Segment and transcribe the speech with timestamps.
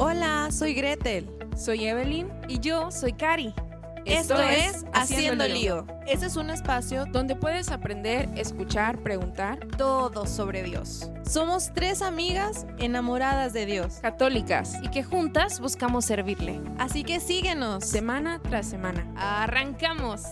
[0.00, 1.28] Hola, soy Gretel.
[1.56, 3.52] Soy Evelyn y yo soy Cari.
[4.04, 5.88] Esto, es Haciendo Lío.
[6.06, 11.10] Este es un espacio donde puedes aprender, escuchar, preguntar todo sobre Dios.
[11.28, 16.60] Somos tres amigas enamoradas de Dios, católicas y que juntas buscamos servirle.
[16.78, 19.04] Así que síguenos semana tras semana.
[19.16, 20.22] Arrancamos.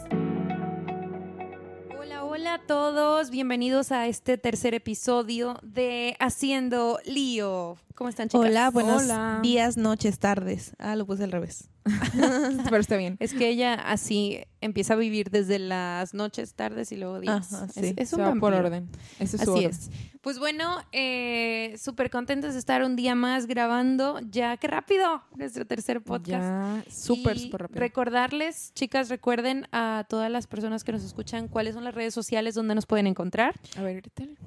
[2.39, 7.79] Hola a todos, bienvenidos a este tercer episodio de Haciendo Lío.
[7.95, 8.45] ¿Cómo están, chicas?
[8.45, 9.05] Hola, buenos
[9.41, 10.75] días, noches, tardes.
[10.79, 11.71] Ah, lo puse al revés.
[12.65, 13.17] Pero está bien.
[13.21, 17.53] Es que ella así empieza a vivir desde las noches, tardes y luego días.
[17.77, 18.89] es, un por orden.
[19.19, 19.91] es así es.
[20.21, 24.21] Pues bueno, eh, súper contentos de estar un día más grabando.
[24.31, 26.43] Ya, qué rápido, nuestro tercer podcast.
[26.43, 27.81] Ya, súper, súper rápido.
[27.81, 32.55] Recordarles, chicas, recuerden a todas las personas que nos escuchan cuáles son las redes sociales
[32.55, 33.55] donde nos pueden encontrar.
[33.77, 34.03] A ver,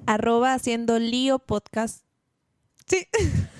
[0.06, 2.04] Arroba haciendo lío podcast
[2.90, 3.06] Sí.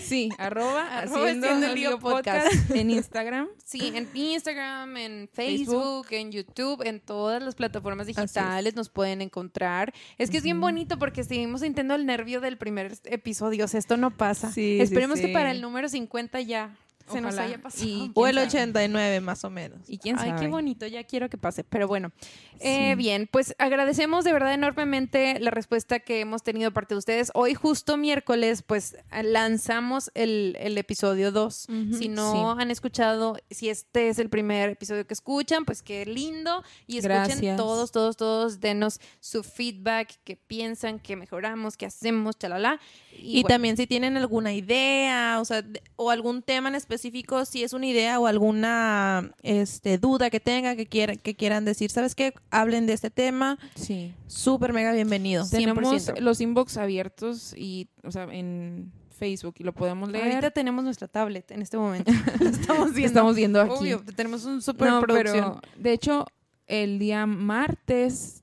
[0.00, 2.48] Sí, arroba, haciendo, lío podcast.
[2.70, 3.48] en Instagram.
[3.64, 9.92] Sí, en Instagram, en Facebook, en YouTube, en todas las plataformas digitales nos pueden encontrar.
[10.18, 13.64] Es que es bien bonito porque seguimos sintiendo el nervio del primer episodio.
[13.64, 14.52] O sea, esto no pasa.
[14.56, 16.76] Esperemos que para el número 50 ya
[17.10, 18.10] se nos haya pasado.
[18.14, 19.80] o el 89 más o menos.
[19.88, 21.64] ¿Y quién Ay, qué bonito, ya quiero que pase.
[21.64, 22.12] Pero bueno,
[22.60, 27.30] eh, bien, pues agradecemos de verdad enormemente la respuesta que hemos tenido parte de ustedes.
[27.34, 31.68] Hoy justo miércoles, pues lanzamos el, episodio 2.
[31.98, 36.62] si no han escuchado, si este es el primer episodio que escuchan, pues qué lindo.
[36.86, 42.80] Y escuchen todos, todos, todos, denos su feedback, qué piensan, qué mejoramos, qué hacemos, chalala.
[43.18, 45.64] Y, también si tienen alguna idea, o sea,
[45.96, 50.76] o algún tema en específico, si es una idea o alguna este, duda que tengan,
[50.76, 52.34] que, quieran, que quieran decir, ¿sabes qué?
[52.50, 53.58] Hablen de este tema.
[53.74, 54.14] Sí.
[54.26, 55.48] Súper mega bienvenido.
[55.48, 60.26] Tenemos los inbox abiertos y, o sea, en Facebook y lo podemos leer.
[60.26, 62.10] Ahorita tenemos nuestra tablet en este momento.
[62.40, 63.06] estamos viendo.
[63.06, 63.72] Estamos viendo aquí.
[63.72, 65.60] Obvio, tenemos un súper no, producción.
[65.76, 66.26] de hecho,
[66.66, 68.42] el día martes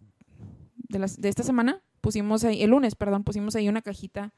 [0.75, 4.33] de, las, de esta semana pusimos ahí, el lunes, perdón, pusimos ahí una cajita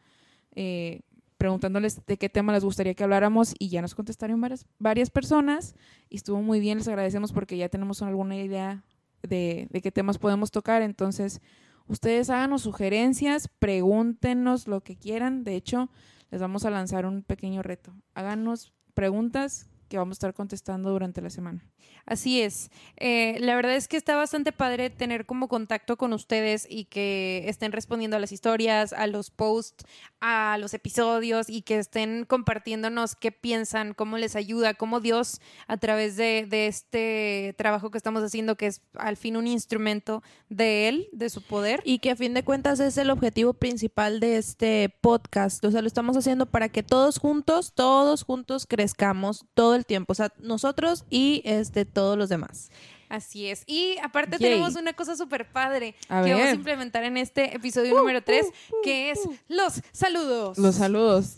[0.55, 1.01] eh,
[1.45, 4.41] preguntándoles de qué tema les gustaría que habláramos y ya nos contestaron
[4.79, 5.75] varias, personas
[6.09, 8.83] y estuvo muy bien, les agradecemos porque ya tenemos alguna idea
[9.21, 11.41] de, de qué temas podemos tocar, entonces
[11.85, 15.91] ustedes háganos sugerencias, pregúntenos lo que quieran, de hecho
[16.31, 21.21] les vamos a lanzar un pequeño reto, háganos preguntas que vamos a estar contestando durante
[21.21, 21.63] la semana.
[22.05, 22.69] Así es.
[22.97, 27.45] Eh, la verdad es que está bastante padre tener como contacto con ustedes y que
[27.47, 29.85] estén respondiendo a las historias, a los posts,
[30.19, 35.77] a los episodios y que estén compartiéndonos qué piensan, cómo les ayuda, cómo Dios a
[35.77, 41.07] través de, este trabajo que estamos haciendo, que es al fin un instrumento de Él,
[41.13, 41.81] de su poder.
[41.85, 45.63] Y que a fin de cuentas es el objetivo principal de este podcast.
[45.63, 50.11] O sea, lo estamos haciendo para que todos juntos, todos juntos crezcamos todo el tiempo.
[50.11, 52.69] O sea, nosotros y este todos los demás.
[53.09, 53.63] Así es.
[53.67, 58.23] Y aparte tenemos una cosa súper padre que vamos a implementar en este episodio número
[58.23, 58.47] 3,
[58.83, 60.57] que es los saludos.
[60.57, 61.37] Los saludos.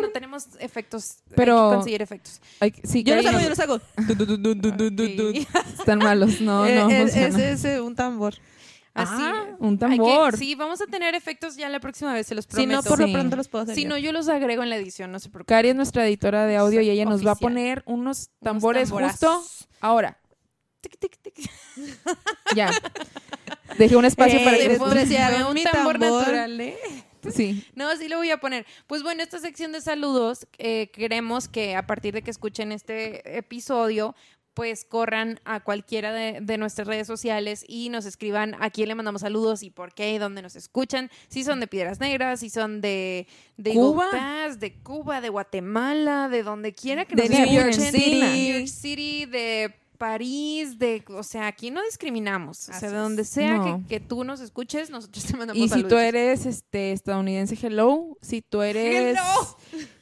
[0.00, 1.16] No tenemos efectos.
[1.36, 1.58] Pero...
[1.58, 2.40] Hay que conseguir efectos.
[3.04, 3.80] yo los hago, yo los hago.
[5.78, 6.40] Están malos.
[6.40, 6.90] No, no.
[7.00, 8.34] Es, es, es un tambor.
[8.92, 9.12] Así.
[9.16, 10.36] Ah, un tambor.
[10.36, 12.70] sí, vamos a tener efectos ya la próxima vez, se los prometo.
[12.70, 13.74] Si no, por lo pronto los puedo hacer.
[13.74, 15.56] Si no, yo los agrego en la edición, no se preocupen.
[15.56, 19.44] Cari es nuestra editora de audio y ella nos va a poner unos tambores justo
[19.80, 20.18] ahora.
[22.56, 22.70] ya.
[23.78, 26.78] Dejé un espacio para que un tambor, natural, ¿eh?
[27.32, 27.64] Sí.
[27.74, 28.66] No, sí lo voy a poner.
[28.86, 33.36] Pues bueno, esta sección de saludos, eh, queremos que a partir de que escuchen este
[33.36, 34.14] episodio,
[34.60, 39.22] pues corran a cualquiera de, nuestras redes sociales y nos escriban a quién le mandamos
[39.22, 41.10] saludos y por qué y dónde nos escuchan.
[41.28, 43.26] Si son de Piedras Negras, si son de,
[43.56, 44.10] de Cuba,
[44.58, 48.20] de Cuba, de Guatemala, de donde quiera que de nos New York City.
[48.20, 52.68] de New York City, de París, de, o sea, aquí no discriminamos.
[52.68, 55.96] o sea, de donde sea que, tú nos escuches, nosotros te mandamos Y si tú
[55.96, 58.18] eres este estadounidense, hello.
[58.20, 59.16] Si tú eres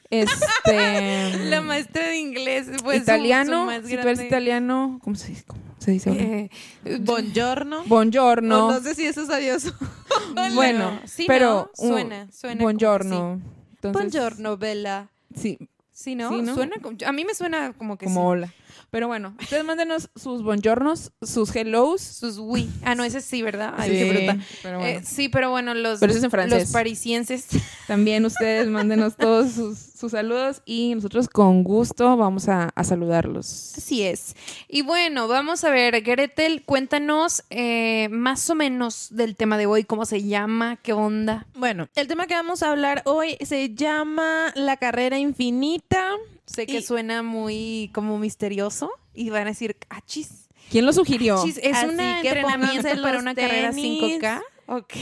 [0.11, 5.61] este la maestra de inglés pues italiano si tú eres italiano cómo se dice cómo
[5.77, 6.49] se dice
[6.85, 7.83] eh, buongiorno.
[7.85, 8.69] Buongiorno.
[8.69, 9.73] No sé si eso es adiós
[10.53, 13.41] bueno sí, pero suena suena buongiorno.
[13.75, 15.07] Entonces, buongiorno bella.
[15.35, 15.57] sí.
[15.91, 16.29] Sí, ¿no?
[16.29, 18.53] Suena a mí me suena como que como hola.
[18.91, 22.01] Pero bueno, ustedes mándenos sus buongiornos, sus hellos.
[22.01, 22.69] Sus oui.
[22.83, 23.73] Ah, no, ese sí, ¿verdad?
[23.77, 24.45] Ay, Sí, qué bruta.
[24.63, 25.01] pero Eh, bueno.
[25.07, 26.61] sí, pero bueno, los, Pero eso es en francés.
[26.63, 27.47] los parisienses.
[27.87, 33.73] También ustedes mándenos todos sus, sus saludos y nosotros con gusto vamos a, a saludarlos.
[33.77, 34.35] Así es.
[34.67, 39.83] Y bueno, vamos a ver, Gretel, cuéntanos eh, más o menos del tema de hoy,
[39.83, 41.45] cómo se llama, qué onda.
[41.55, 46.07] Bueno, el tema que vamos a hablar hoy se llama la carrera infinita.
[46.51, 50.47] Sé que Y- suena muy como misterioso y van a decir, achis.
[50.71, 51.39] ¿Quién lo sugirió?
[51.41, 54.01] Achis, ¿Es un entrenamiento para una carrera tenis.
[54.21, 54.41] 5K?
[54.67, 54.93] Ok.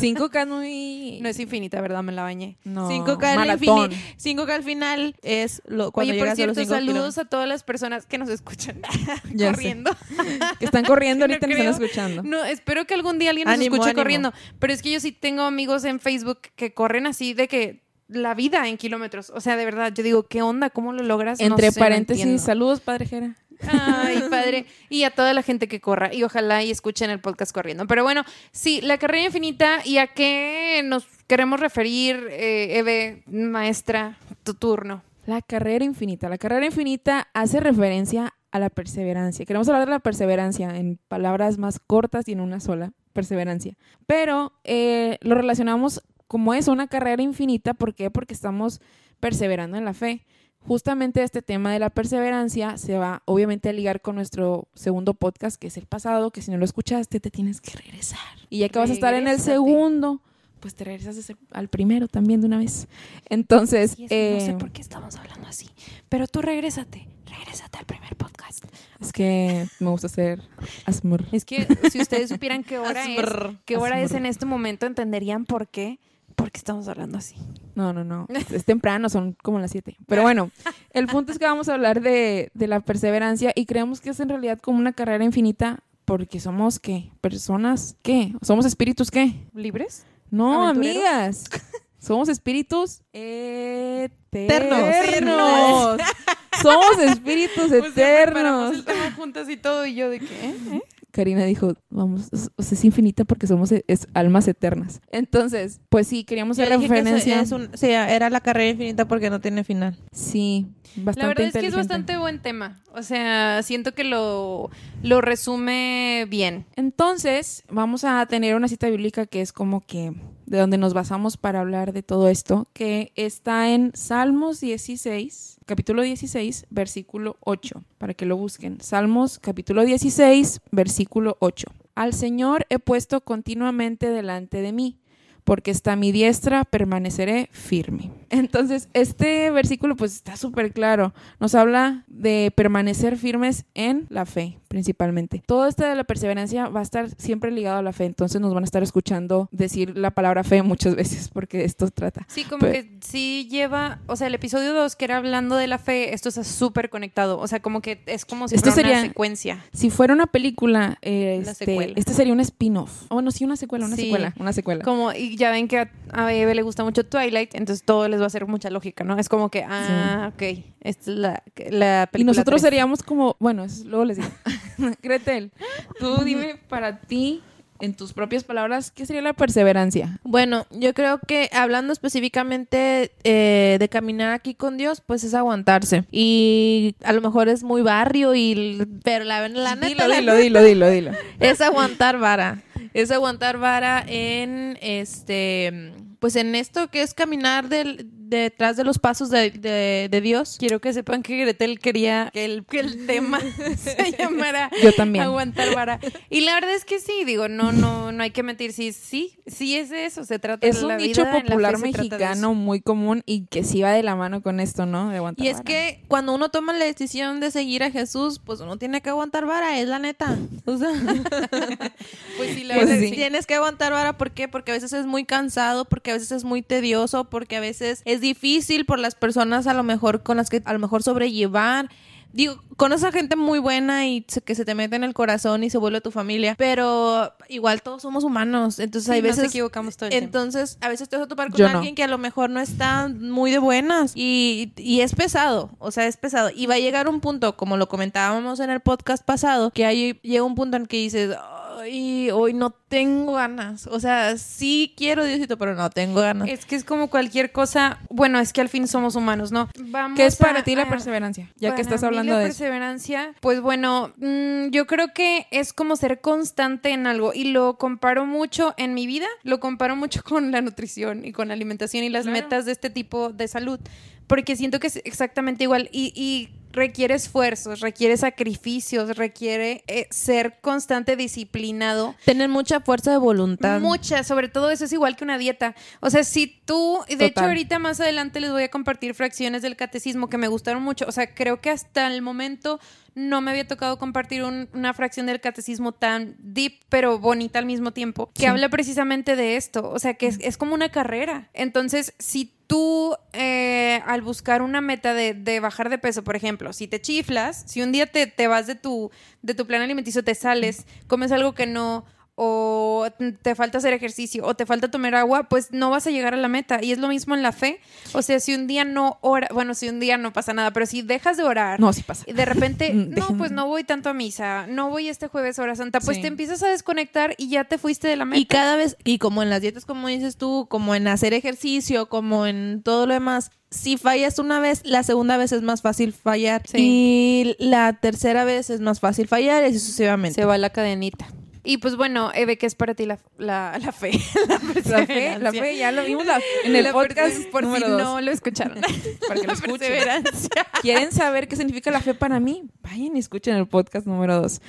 [0.00, 1.18] 5K muy...
[1.22, 2.02] No es infinita, ¿verdad?
[2.02, 2.56] Me la bañé.
[2.64, 3.90] No, 5K, al maratón.
[3.92, 7.18] infini- 5K al final es lo, cuando Oye, por llegas a los cierto, 5 saludos
[7.18, 8.80] a todas las personas que nos escuchan
[9.34, 9.52] Ya sé.
[9.54, 9.90] corriendo.
[10.58, 12.22] Que están corriendo No ahorita y nos están escuchando.
[12.22, 14.02] No, espero que algún día alguien nos Ánimo, escuche ánimo.
[14.02, 14.32] corriendo.
[14.58, 18.34] Pero es que yo sí tengo amigos en Facebook que corren así de que la
[18.34, 19.30] vida en kilómetros.
[19.30, 20.70] O sea, de verdad, yo digo, ¿qué onda?
[20.70, 21.40] ¿Cómo lo logras?
[21.40, 23.36] No Entre sé, paréntesis, saludos, padre Jera.
[23.68, 24.66] Ay, padre.
[24.88, 26.12] Y a toda la gente que corra.
[26.14, 27.86] Y ojalá y escuchen el podcast corriendo.
[27.86, 29.78] Pero bueno, sí, la carrera infinita.
[29.84, 34.18] ¿Y a qué nos queremos referir, eh, Eve, maestra?
[34.42, 35.02] Tu turno.
[35.26, 36.28] La carrera infinita.
[36.28, 39.44] La carrera infinita hace referencia a la perseverancia.
[39.46, 43.76] Queremos hablar de la perseverancia en palabras más cortas y en una sola, perseverancia.
[44.06, 47.74] Pero eh, lo relacionamos como es una carrera infinita.
[47.74, 48.10] ¿Por qué?
[48.10, 48.80] Porque estamos
[49.20, 50.24] perseverando en la fe.
[50.60, 55.56] Justamente este tema de la perseverancia se va obviamente a ligar con nuestro segundo podcast,
[55.56, 58.18] que es el pasado, que si no lo escuchaste te tienes que regresar.
[58.48, 60.22] Y ya que vas a estar en el segundo,
[60.60, 62.88] pues te regresas al primero también de una vez.
[63.28, 65.68] Entonces, Y es que no sé eh, por qué estamos hablando así.
[66.08, 67.06] Pero tú regrésate.
[67.26, 68.64] Regrésate al primer podcast.
[68.98, 70.40] Es que me gusta hacer
[70.86, 71.26] asmr.
[71.32, 73.26] Es que si ustedes supieran qué hora es,
[73.66, 76.00] qué hora es en este momento, entenderían por qué.
[76.34, 77.36] Porque estamos hablando así.
[77.74, 78.26] No, no, no.
[78.52, 79.96] Es temprano, son como las 7.
[80.06, 80.50] Pero bueno,
[80.90, 84.20] el punto es que vamos a hablar de, de la perseverancia y creemos que es
[84.20, 87.10] en realidad como una carrera infinita porque somos, ¿qué?
[87.20, 88.34] Personas, ¿qué?
[88.42, 89.34] ¿Somos espíritus, qué?
[89.54, 90.04] ¿Libres?
[90.30, 91.44] No, amigas.
[91.98, 94.78] Somos espíritus Eternos.
[94.80, 96.00] eternos.
[96.62, 98.74] Somos espíritus eternos.
[98.74, 99.86] el tema juntas y todo.
[99.86, 100.26] Y yo de qué.
[100.50, 100.82] ¿Eh?
[101.14, 105.00] Karina dijo, vamos, es, o sea, es infinita porque somos e- es, almas eternas.
[105.12, 107.40] Entonces, pues sí, queríamos hacer dije que es- referencia.
[107.40, 109.96] es un- sí, era la carrera infinita porque no tiene final.
[110.10, 110.66] Sí,
[110.96, 112.82] bastante La verdad es que es bastante buen tema.
[112.92, 114.70] O sea, siento que lo,
[115.04, 116.66] lo resume bien.
[116.74, 120.12] Entonces, vamos a tener una cita bíblica que es como que
[120.46, 126.02] de donde nos basamos para hablar de todo esto, que está en Salmos 16, capítulo
[126.02, 128.80] 16, versículo 8, para que lo busquen.
[128.80, 131.66] Salmos capítulo 16, versículo 8.
[131.94, 134.98] Al Señor he puesto continuamente delante de mí,
[135.44, 138.10] porque está mi diestra, permaneceré firme.
[138.30, 141.14] Entonces, este versículo pues está súper claro.
[141.38, 145.40] Nos habla de permanecer firmes en la fe, principalmente.
[145.46, 148.52] Todo esto de la perseverancia va a estar siempre ligado a la fe, entonces nos
[148.52, 152.26] van a estar escuchando decir la palabra fe muchas veces, porque esto trata.
[152.28, 155.68] Sí, como Pe- que sí lleva, o sea, el episodio 2 que era hablando de
[155.68, 158.88] la fe, esto está súper conectado, o sea, como que es como si Esto fuera
[158.88, 159.64] una sería- secuencia.
[159.72, 163.04] Si fuera una película, eh, este, este sería un spin-off.
[163.10, 164.02] Oh, no, sí, una secuela, una Sí.
[164.06, 164.82] secuela, una secuela.
[164.82, 168.24] Como, y ya ven que a, a le gusta mucho Twilight, entonces todo les va
[168.24, 169.16] a hacer mucha lógica, ¿no?
[169.20, 170.42] Es como que, ah, ok,
[170.80, 172.20] esta es la, la película.
[172.20, 174.28] Y nosotros seríamos como, bueno, eso luego les digo.
[175.02, 175.50] Gretel,
[175.98, 177.42] tú dime para ti,
[177.80, 180.18] en tus propias palabras, ¿qué sería la perseverancia?
[180.22, 186.04] Bueno, yo creo que hablando específicamente eh, de caminar aquí con Dios, pues es aguantarse.
[186.10, 190.36] Y a lo mejor es muy barrio, y pero la, la neta, dilo, la dilo,
[190.36, 191.10] dilo, dilo, dilo.
[191.40, 192.62] es aguantar vara.
[192.94, 198.98] Es aguantar vara en este pues en esto que es caminar del- detrás de los
[198.98, 200.56] pasos de, de- de Dios.
[200.58, 203.38] Quiero que sepan que Gretel quería que el, que el tema
[203.76, 205.24] se llamara Yo también.
[205.24, 206.00] aguantar vara.
[206.30, 209.38] Y la verdad es que sí, digo, no, no, no hay que mentir, sí, sí,
[209.46, 211.92] sí es de eso, se trata Es de la un dicho vida, popular fe se
[211.92, 215.10] trata de mexicano muy común y que sí va de la mano con esto, ¿no?
[215.10, 215.64] De aguantar Y es vara.
[215.66, 219.44] que cuando uno toma la decisión de seguir a Jesús, pues uno tiene que aguantar
[219.44, 220.38] vara, es la neta.
[220.64, 220.88] O sea,
[222.38, 223.10] Pues sí, la Pues verdad sí.
[223.12, 224.48] Tienes que aguantar vara, ¿por qué?
[224.48, 228.02] Porque a veces es muy cansado, porque a veces es muy tedioso, porque a veces
[228.04, 231.88] es difícil por las personas a lo mejor con las que a lo mejor sobrellevar.
[232.32, 235.62] Digo, conoces a gente muy buena y se- que se te mete en el corazón
[235.62, 239.50] y se vuelve tu familia, pero igual todos somos humanos, entonces Sí, hay nos veces
[239.52, 240.26] equivocamos todo el tiempo.
[240.36, 241.76] entonces, a veces te vas a topar con Yo no.
[241.78, 245.92] alguien que a lo mejor no está muy de buenas y, y es pesado, o
[245.92, 246.50] sea, es pesado.
[246.52, 250.18] Y va a llegar un punto, como lo comentábamos en el podcast pasado, que ahí
[250.24, 251.36] llega un punto en que dices,
[251.78, 253.86] ay, hoy no tengo ganas.
[253.86, 256.48] O sea, sí quiero Diosito, pero no tengo ganas.
[256.48, 257.98] Es que es como cualquier cosa.
[258.10, 259.68] Bueno, es que al fin somos humanos, ¿no?
[259.78, 261.50] Vamos ¿Qué es para a- ti la perseverancia?
[261.56, 262.58] Ya Para que estás mí hablando la de eso.
[262.58, 267.78] perseverancia, pues bueno, mm, yo creo que es como ser constante en algo y lo
[267.78, 272.04] comparo mucho en mi vida, lo comparo mucho con la nutrición y con la alimentación
[272.04, 272.42] y las Claro.
[272.42, 273.80] metas de este tipo de salud,
[274.26, 280.58] porque siento que es exactamente igual y, y requiere esfuerzos, requiere sacrificios, requiere eh, ser
[280.60, 282.14] constante, disciplinado.
[282.24, 283.80] Tener mucha fuerza de voluntad.
[283.80, 285.74] Mucha, sobre todo eso es igual que una dieta.
[286.00, 289.62] O sea, si tú, y de hecho ahorita más adelante les voy a compartir fracciones
[289.62, 291.06] del catecismo que me gustaron mucho.
[291.08, 292.80] O sea, creo que hasta el momento
[293.14, 297.66] no me había tocado compartir un- una fracción del catecismo tan deep, pero bonita al
[297.66, 298.46] mismo tiempo, que Sí.
[298.46, 299.88] habla precisamente de esto.
[299.90, 301.48] O sea, que es, es como una carrera.
[301.54, 306.72] Entonces, si tú eh, al buscar una meta de, de bajar de peso, por ejemplo,
[306.72, 309.10] si te chiflas, si un día te, te vas de tu,
[309.42, 312.04] de tu plan alimenticio, te sales, comes algo que no
[312.36, 313.06] o
[313.42, 316.36] te falta hacer ejercicio o te falta tomar agua, pues no vas a llegar a
[316.36, 316.80] la meta.
[316.82, 317.80] Y es lo mismo en la fe.
[318.12, 320.86] O sea, si un día no ora, bueno, si un día no pasa nada, pero
[320.86, 322.24] si dejas de orar No, sí pasa.
[322.26, 325.62] y de repente, no, pues no voy tanto a misa, no voy este jueves a
[325.62, 326.22] hora santa, pues Sí.
[326.22, 328.40] te empiezas a desconectar y ya te fuiste de la meta.
[328.40, 332.08] Y cada vez, y como en las dietas, como dices tú, como en hacer ejercicio,
[332.08, 336.12] como en todo lo demás, si fallas una vez, la segunda vez es más fácil
[336.12, 336.62] fallar.
[336.66, 336.78] Sí.
[336.78, 340.34] Y la tercera vez es más fácil fallar y sucesivamente.
[340.40, 341.26] se va la cadenita.
[341.64, 344.10] Y pues bueno, Eve, ¿qué es para ti la, la, la fe?
[344.48, 346.24] La La, fe, la fe, ya lo vimos
[346.64, 348.02] en el podcast por si dos.
[348.02, 348.78] no lo escucharon.
[349.28, 349.78] para que lo La escuchen.
[349.78, 350.50] perseverancia.
[350.82, 352.68] ¿Quieren saber qué significa la fe para mí?
[352.82, 354.60] Vayan y escuchen el podcast número dos.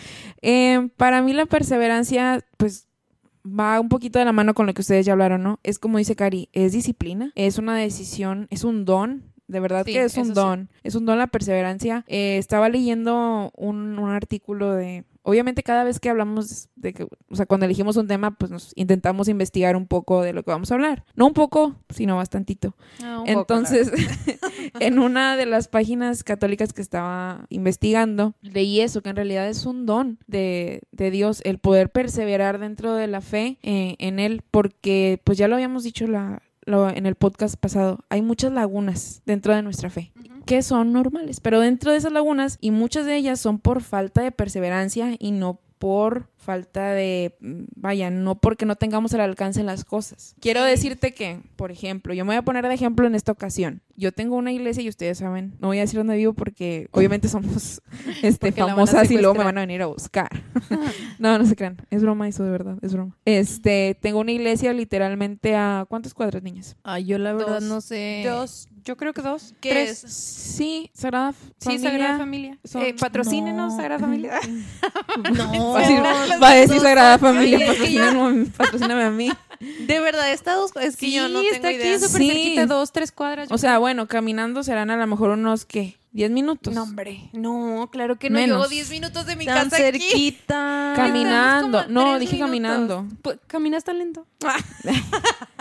[0.41, 2.87] Eh, para mí la perseverancia, pues
[3.45, 5.59] va un poquito de la mano con lo que ustedes ya hablaron, ¿no?
[5.63, 9.31] Es como dice Cari, es disciplina, es una decisión, es un don.
[9.47, 10.31] De verdad Sí, que es un sí.
[10.33, 12.03] don, es un don la perseverancia.
[12.07, 17.36] Eh, estaba leyendo un, un artículo de, obviamente cada vez que hablamos de que, o
[17.36, 20.72] sea, cuando elegimos un tema, pues nos intentamos investigar un poco de lo que vamos
[20.72, 21.03] a hablar.
[21.15, 22.75] No un poco, sino bastantito.
[23.03, 23.91] Ah, un poco, Entonces,
[24.79, 29.65] en una de las páginas católicas que estaba investigando, leí eso, que en realidad es
[29.65, 34.41] un don de, de Dios el poder perseverar dentro de la fe eh, en Él,
[34.51, 39.22] porque pues ya lo habíamos dicho la, lo- en el podcast pasado, hay muchas lagunas
[39.25, 40.12] dentro de nuestra fe
[40.45, 44.21] que son normales, pero dentro de esas lagunas y muchas de ellas son por falta
[44.21, 49.63] de perseverancia y no por falta de, mm, vaya, no porque no tengamos al alcance
[49.63, 50.35] las cosas.
[50.39, 53.81] Quiero decirte que, por ejemplo, yo me voy a poner de ejemplo en esta ocasión.
[53.97, 57.27] Yo tengo una iglesia y ustedes saben, no voy a decir dónde vivo porque obviamente
[57.29, 57.81] somos
[58.23, 60.29] este, Porque famosas y luego me van a venir a buscar.
[61.19, 63.17] no, no se crean, es broma eso de verdad, es broma.
[63.25, 66.75] Este, tengo una iglesia literalmente a ¿cuántas cuadras, niñas?
[66.83, 67.63] Ay, yo la verdad Dos.
[67.63, 68.23] no sé.
[68.27, 69.53] Dos, yo creo que dos.
[69.61, 70.03] ¿Qué tres.
[70.03, 70.13] es?
[70.13, 71.89] Sí, Sagrada F- Sí, Familia.
[71.89, 72.59] Sagrada Familia.
[72.63, 73.77] son- Eh, patrocínenos, No.
[73.77, 74.39] Sagrada Familia.
[75.35, 75.75] No,
[76.44, 76.84] Va a decir, dos.
[76.84, 79.32] Sagrada Familia, patrocíname, patrocíname a mí.
[79.88, 81.96] De verdad, Estados es que sí, yo no tengo está idea.
[81.96, 82.27] aquí súper Sí.
[82.27, 83.50] cerquita, dos, tres cuadras.
[83.51, 85.96] O sea, bueno, caminando serán a lo mejor unos, ¿qué?
[86.13, 86.74] ¿10 minutos?
[86.74, 87.30] No, hombre.
[87.34, 88.36] No, claro que no.
[88.39, 88.58] Menos.
[88.58, 90.00] Llevo 10 minutos de mi Tan casa aquí.
[90.00, 90.94] cerquita.
[90.96, 91.80] Caminando.
[91.80, 92.48] Estamos como a No, dije minutos.
[92.50, 93.06] caminando.
[93.22, 94.25] Pues, ¿Caminas tan lento?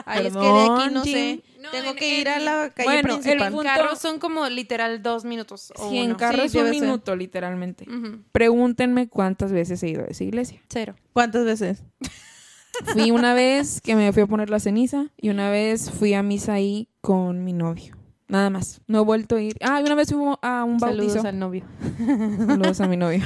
[0.04, 1.40] Ay, es que de aquí no Perdón, sé.
[1.64, 3.46] No, Tengo en- que ir a en- la calle Bueno, el principal.
[3.48, 5.72] En punto- carro son como literal dos minutos.
[5.76, 6.16] o en uno.
[6.16, 6.80] carro Sí, es un ser.
[6.80, 7.86] minuto, literalmente.
[8.32, 10.60] Pregúntenme cuántas veces he ido a esa iglesia.
[10.68, 10.94] Cero.
[11.12, 11.82] ¿Cuántas veces?
[12.92, 16.22] Fui una vez que me fui a poner la ceniza y una vez fui a
[16.22, 17.96] misa ahí con mi novio.
[18.26, 18.80] Nada más.
[18.88, 19.56] No he vuelto a ir.
[19.62, 21.08] Ah, y una vez fui a un bautizo.
[21.08, 21.64] Saludos al novio.
[22.46, 23.22] Saludos a mi novio,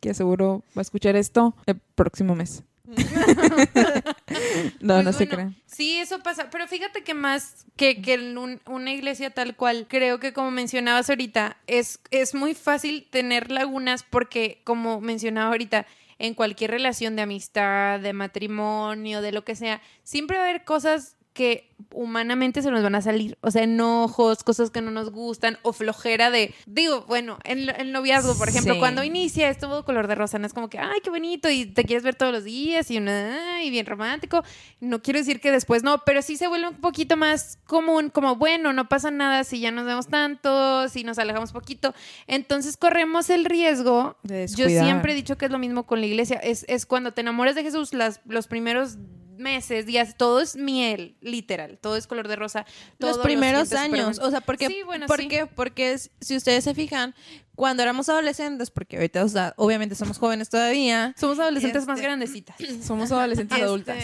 [0.00, 2.64] que seguro va a escuchar esto el próximo mes.
[4.80, 5.56] no, Pues no se bueno, crean.
[5.66, 6.50] Sí, eso pasa.
[6.50, 10.50] Pero fíjate que más que, que en un- una iglesia tal cual, creo que como
[10.50, 15.86] mencionabas ahorita, es, es muy fácil tener lagunas porque, como mencionaba ahorita,
[16.18, 20.64] en cualquier relación de amistad, de matrimonio, de lo que sea, siempre va a haber
[20.64, 25.10] cosas que humanamente se nos van a salir, o sea, enojos, cosas que no nos
[25.10, 28.78] gustan, o flojera de, digo, bueno, en el noviazgo, por ejemplo, Sí.
[28.78, 31.66] cuando inicia es todo color de rosa, no es como que, ay, qué bonito, y
[31.66, 34.42] te quieres ver todos los días, y, una, y bien romántico,
[34.80, 38.36] no quiero decir que después no, pero sí se vuelve un poquito más común, como,
[38.36, 41.94] bueno, no pasa nada si ya nos vemos tanto, si nos alejamos poquito,
[42.26, 46.06] entonces corremos el riesgo De yo siempre he dicho que es lo mismo con la
[46.06, 46.36] iglesia.
[46.38, 48.96] Es, es cuando te enamoras de Jesús, las, los primeros
[49.42, 51.78] meses, días, todo es miel, literal.
[51.80, 52.64] Todo es color de rosa.
[52.98, 54.18] Los lo primeros años.
[54.20, 55.50] O sea, porque, Sí.
[55.54, 57.14] Porque es- si ustedes se fijan,
[57.62, 61.14] cuando éramos adolescentes, porque ahorita o sea, obviamente somos jóvenes todavía.
[61.16, 62.56] Somos adolescentes Este- más grandecitas.
[62.84, 63.96] Somos adolescentes Este, adultas.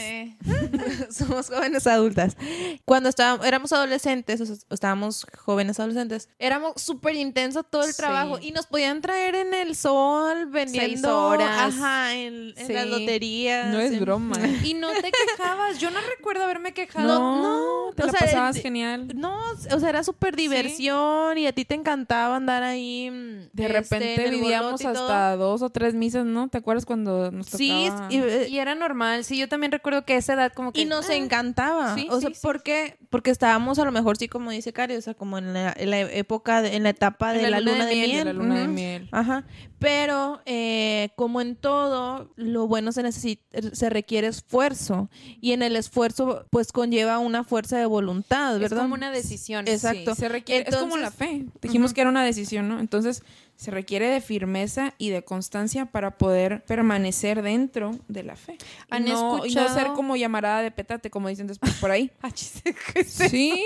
[1.11, 2.37] somos jóvenes adultas.
[2.85, 7.97] Cuando estábamos, éramos adolescentes, o sea, estábamos jóvenes adolescentes, éramos súper intenso todo el Sí.
[7.97, 11.75] trabajo y nos podían traer en el sol vendiendo horas.
[11.75, 12.73] Ajá, en, en Sí.
[12.73, 13.73] las loterías.
[13.73, 14.37] No es en- broma.
[14.65, 15.81] Y no te quejabas.
[15.81, 17.19] Yo no recuerdo haberme quejado.
[17.19, 19.09] No, te o la sea, pasabas genial.
[19.17, 19.37] No,
[19.73, 23.48] o sea, era súper diversión y a ti te encantaba andar ahí.
[23.53, 26.49] De este, repente vivíamos hasta dos o tres misas, ¿no?
[26.49, 28.09] ¿Te acuerdas cuando nos Sí, tocaba?
[28.13, 29.25] y, eh, Y era normal.
[29.25, 30.81] Sí, yo también recuerdo que a esa edad como que...
[30.81, 31.95] y nos ah, encantaba.
[31.95, 32.41] Sí, o sea, sí, sí.
[32.43, 32.99] ¿por qué?
[33.11, 35.91] Porque estábamos a lo mejor, sí, como dice Cari, o sea, como en la, en
[35.91, 38.19] la época, de- en la etapa En de la la, luna, de miel.
[38.19, 39.09] de la luna de miel.
[39.13, 39.45] Ajá.
[39.79, 43.43] Pero eh, como en todo, lo bueno se necesita,
[43.73, 45.09] se requiere esfuerzo.
[45.41, 48.83] Y en el esfuerzo, pues conlleva una fuerza de voluntad, Es ¿verdad?
[48.83, 49.69] como una decisión.
[49.69, 50.15] Exacto.
[50.15, 51.47] Sí, se requiere, es como la fe.
[51.63, 52.81] Dijimos que era una decisión, ¿no?
[52.81, 53.23] Entonces,
[53.57, 58.55] se requiere de firmeza y de constancia para poder permanecer dentro de la fe.
[58.55, 62.11] Y ¿Han no, y no ser como llamarada de petate, como dicen después por ahí.
[62.23, 63.65] Ah, chis, ¿qué es sí.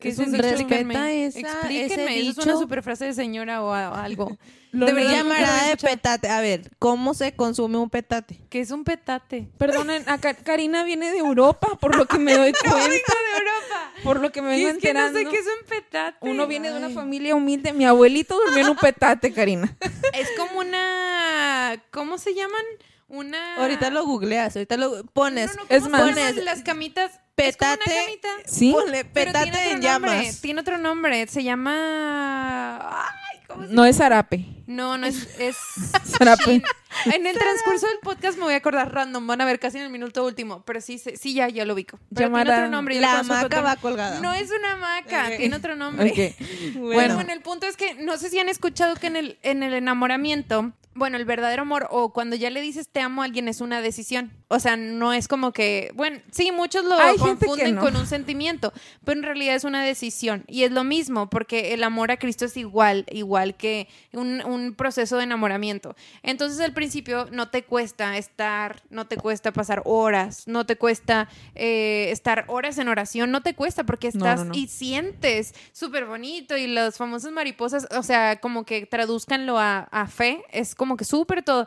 [0.00, 0.42] ¿Qué Es un dicho.
[0.42, 1.26] Respeta Explíquenme.
[1.26, 1.84] esa- Explíquenme.
[1.86, 2.58] ese Eso es una dicho.
[2.60, 4.36] super frase de señora o a- o algo.
[4.70, 5.18] Lo Debería leí.
[5.18, 6.28] llamar Llamarada de petate.
[6.28, 8.38] A ver, ¿cómo se consume un petate?
[8.50, 9.48] que es un petate?
[9.56, 10.04] Perdonen,
[10.44, 12.78] Karina viene de Europa, por lo que me doy cuenta.
[12.78, 13.92] de Europa.
[14.04, 15.18] Por lo que me vengo es que no enterando.
[15.30, 16.18] sé qué es un petate.
[16.20, 17.72] Uno viene de una familia humilde.
[17.72, 19.74] Mi abuelito durmió en un petate, Karina.
[20.12, 21.82] Es como una...
[21.90, 22.62] ¿Cómo se llaman?
[23.08, 23.56] Una...
[23.56, 25.56] Ahorita lo googleas, ahorita lo pones.
[25.56, 27.20] No, no, Es ¿cómo más- Pones las camitas?
[27.38, 28.28] Petate, Es como una camita.
[28.46, 28.72] Sí.
[28.72, 30.40] Ponle Pero petate tiene en otro nombre, llamas.
[30.40, 31.26] Tiene otro nombre.
[31.28, 32.78] Se llama...
[33.04, 34.44] Ay, ¿cómo se No es zarape.
[34.66, 35.28] No, no es...
[35.38, 35.56] es...
[36.04, 36.62] Zarape.
[37.06, 39.26] En el transcurso del podcast me voy a acordar random.
[39.26, 40.62] Van a ver casi en el minuto último.
[40.64, 41.98] Pero sí, sí, sí, ya, ya lo ubico.
[42.14, 42.96] Pero tiene otro nombre.
[42.96, 44.20] yo La hamaca va colgada.
[44.20, 46.34] No es una hamaca, tiene otro nombre.
[46.74, 49.62] Bueno, bueno, el punto es que no sé si han escuchado que en el, en
[49.62, 53.48] el enamoramiento, bueno, el verdadero amor o cuando ya le dices te amo a alguien
[53.48, 54.32] es una decisión.
[54.48, 57.82] O sea, no es como que, bueno, sí, muchos lo Hay confunden no.
[57.82, 58.72] con un sentimiento,
[59.04, 60.44] pero en realidad es una decisión.
[60.46, 64.74] Y es lo mismo, porque el amor a Cristo es igual, igual que un, un
[64.74, 65.94] proceso de enamoramiento.
[66.22, 71.28] Entonces al principio no te cuesta estar, no te cuesta pasar horas, no te cuesta
[71.54, 74.54] eh, estar horas en oración, no te cuesta porque estás no, no.
[74.54, 80.06] y sientes súper bonito y las famosas mariposas, o sea, como que traduzcanlo a, a
[80.06, 81.66] fe, es como que súper todo.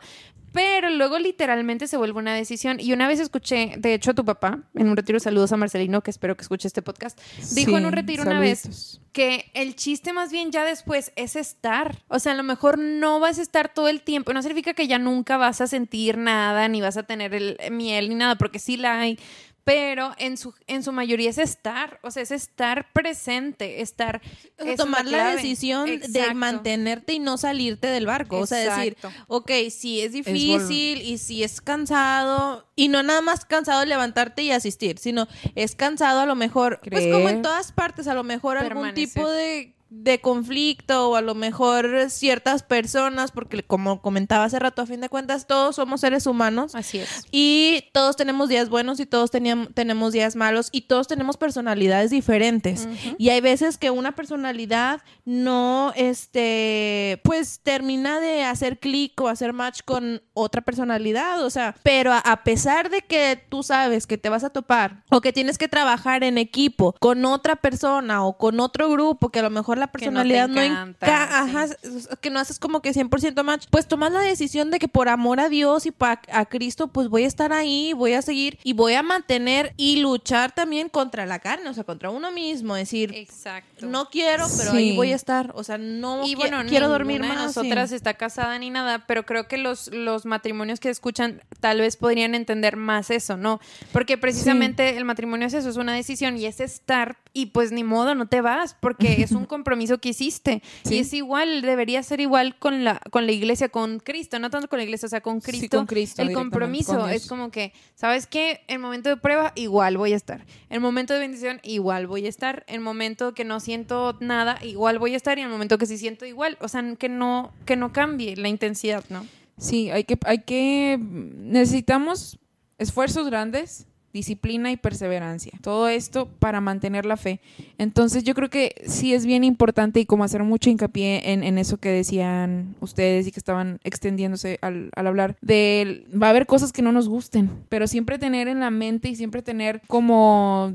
[0.52, 2.78] Pero luego literalmente se vuelve una decisión.
[2.78, 6.02] Y una vez escuché, de hecho, a tu papá, en un retiro, saludos a Marcelino,
[6.02, 7.18] que espero que escuche este podcast,
[7.54, 12.02] dijo en un retiro una vez que el chiste más bien ya después es estar.
[12.08, 14.32] O sea, a lo mejor no vas a estar todo el tiempo.
[14.32, 18.08] No significa que ya nunca vas a sentir nada, ni vas a tener el miel,
[18.08, 19.18] ni nada, porque sí la hay.
[19.64, 24.20] Pero en su, en su mayoría es estar, o sea, es estar presente, estar...
[24.58, 28.38] O sea, esa es tomar la, decisión de mantenerte y no salirte del barco.
[28.38, 28.96] O sea, decir,
[29.28, 32.66] ok, sí es difícil y sí es cansado.
[32.74, 37.06] Y no nada más cansado levantarte y asistir, sino es cansado a lo mejor, pues
[37.12, 41.34] como en todas partes, a lo mejor algún tipo de, de conflicto o a lo
[41.34, 46.26] mejor ciertas personas, porque como comentaba hace rato, a fin de cuentas todos somos seres
[46.26, 46.74] humanos.
[46.74, 47.26] Así es.
[47.30, 52.10] Y todos tenemos días buenos y todos teníamos, tenemos días malos y todos tenemos personalidades
[52.10, 52.88] diferentes.
[53.18, 59.52] Y hay veces que una personalidad no, este, pues termina de hacer clic o hacer
[59.52, 61.44] match con otra personalidad.
[61.44, 65.04] O sea, pero a, a pesar de que tú sabes que te vas a topar
[65.10, 69.40] o que tienes que trabajar en equipo con otra persona o con otro grupo que
[69.40, 71.76] a lo mejor la Que no te personalidad no, encanta, enca- ajá, sí.
[72.20, 75.40] que no haces como que 100% match, pues tomas la decisión de que por amor
[75.40, 78.72] a Dios y pa- a Cristo, pues voy a estar ahí, voy a seguir y
[78.72, 83.12] voy a mantener y luchar también contra la carne, o sea, contra uno mismo, decir,
[83.14, 83.86] Exacto.
[83.86, 84.76] no quiero, pero Sí.
[84.76, 87.30] ahí voy a estar, o sea, no y qui- bueno, quiero dormir más.
[87.30, 87.42] de sí.
[87.44, 91.96] nosotras está casada ni nada, pero creo que los, los matrimonios que escuchan tal vez
[91.96, 93.60] podrían entender más eso, ¿no?
[93.92, 97.82] Porque precisamente el matrimonio es eso, es una decisión y es estar y pues ni
[97.84, 100.62] modo, no te vas porque es un compromiso que hiciste.
[100.84, 100.96] Sí.
[100.96, 104.68] Y es igual, debería ser igual con la, con la iglesia, con Cristo, no tanto
[104.68, 105.76] con la iglesia, o sea, con Sí, Cristo.
[105.76, 108.62] con Cristo el compromiso con es como que, ¿sabes qué?
[108.68, 110.44] En momento de prueba, igual voy a estar.
[110.70, 112.64] En momento de bendición, igual voy a estar.
[112.66, 115.38] En momento que no siento nada, igual voy a estar.
[115.38, 116.56] Y en el momento que sí siento igual.
[116.60, 119.26] O sea, que no, que no cambie la intensidad, ¿no?
[119.58, 122.38] Sí, hay que, hay que, necesitamos
[122.78, 125.52] esfuerzos grandes, disciplina y perseverancia.
[125.62, 127.40] Todo esto para mantener la fe.
[127.78, 131.58] Entonces yo creo que sí es bien importante y como hacer mucho hincapié en, en
[131.58, 136.46] eso que decían ustedes y que estaban extendiéndose al, al hablar de va a haber
[136.46, 140.72] cosas que no nos gusten, pero siempre tener en la mente y siempre tener como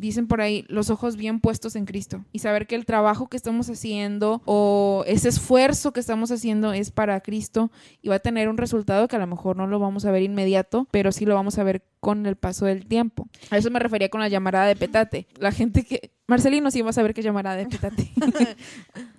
[0.00, 3.36] dicen por ahí, los ojos bien puestos en Cristo y saber que el trabajo que
[3.36, 8.48] estamos haciendo o ese esfuerzo que estamos haciendo es para Cristo y va a tener
[8.48, 11.34] un resultado que a lo mejor no lo vamos a ver inmediato, pero sí lo
[11.34, 13.28] vamos a ver con el paso del tiempo.
[13.50, 15.26] A eso me refería con la llamarada de petate.
[15.38, 16.12] La gente que...
[16.26, 18.10] Marcelino sí va a saber qué llamarada de petate.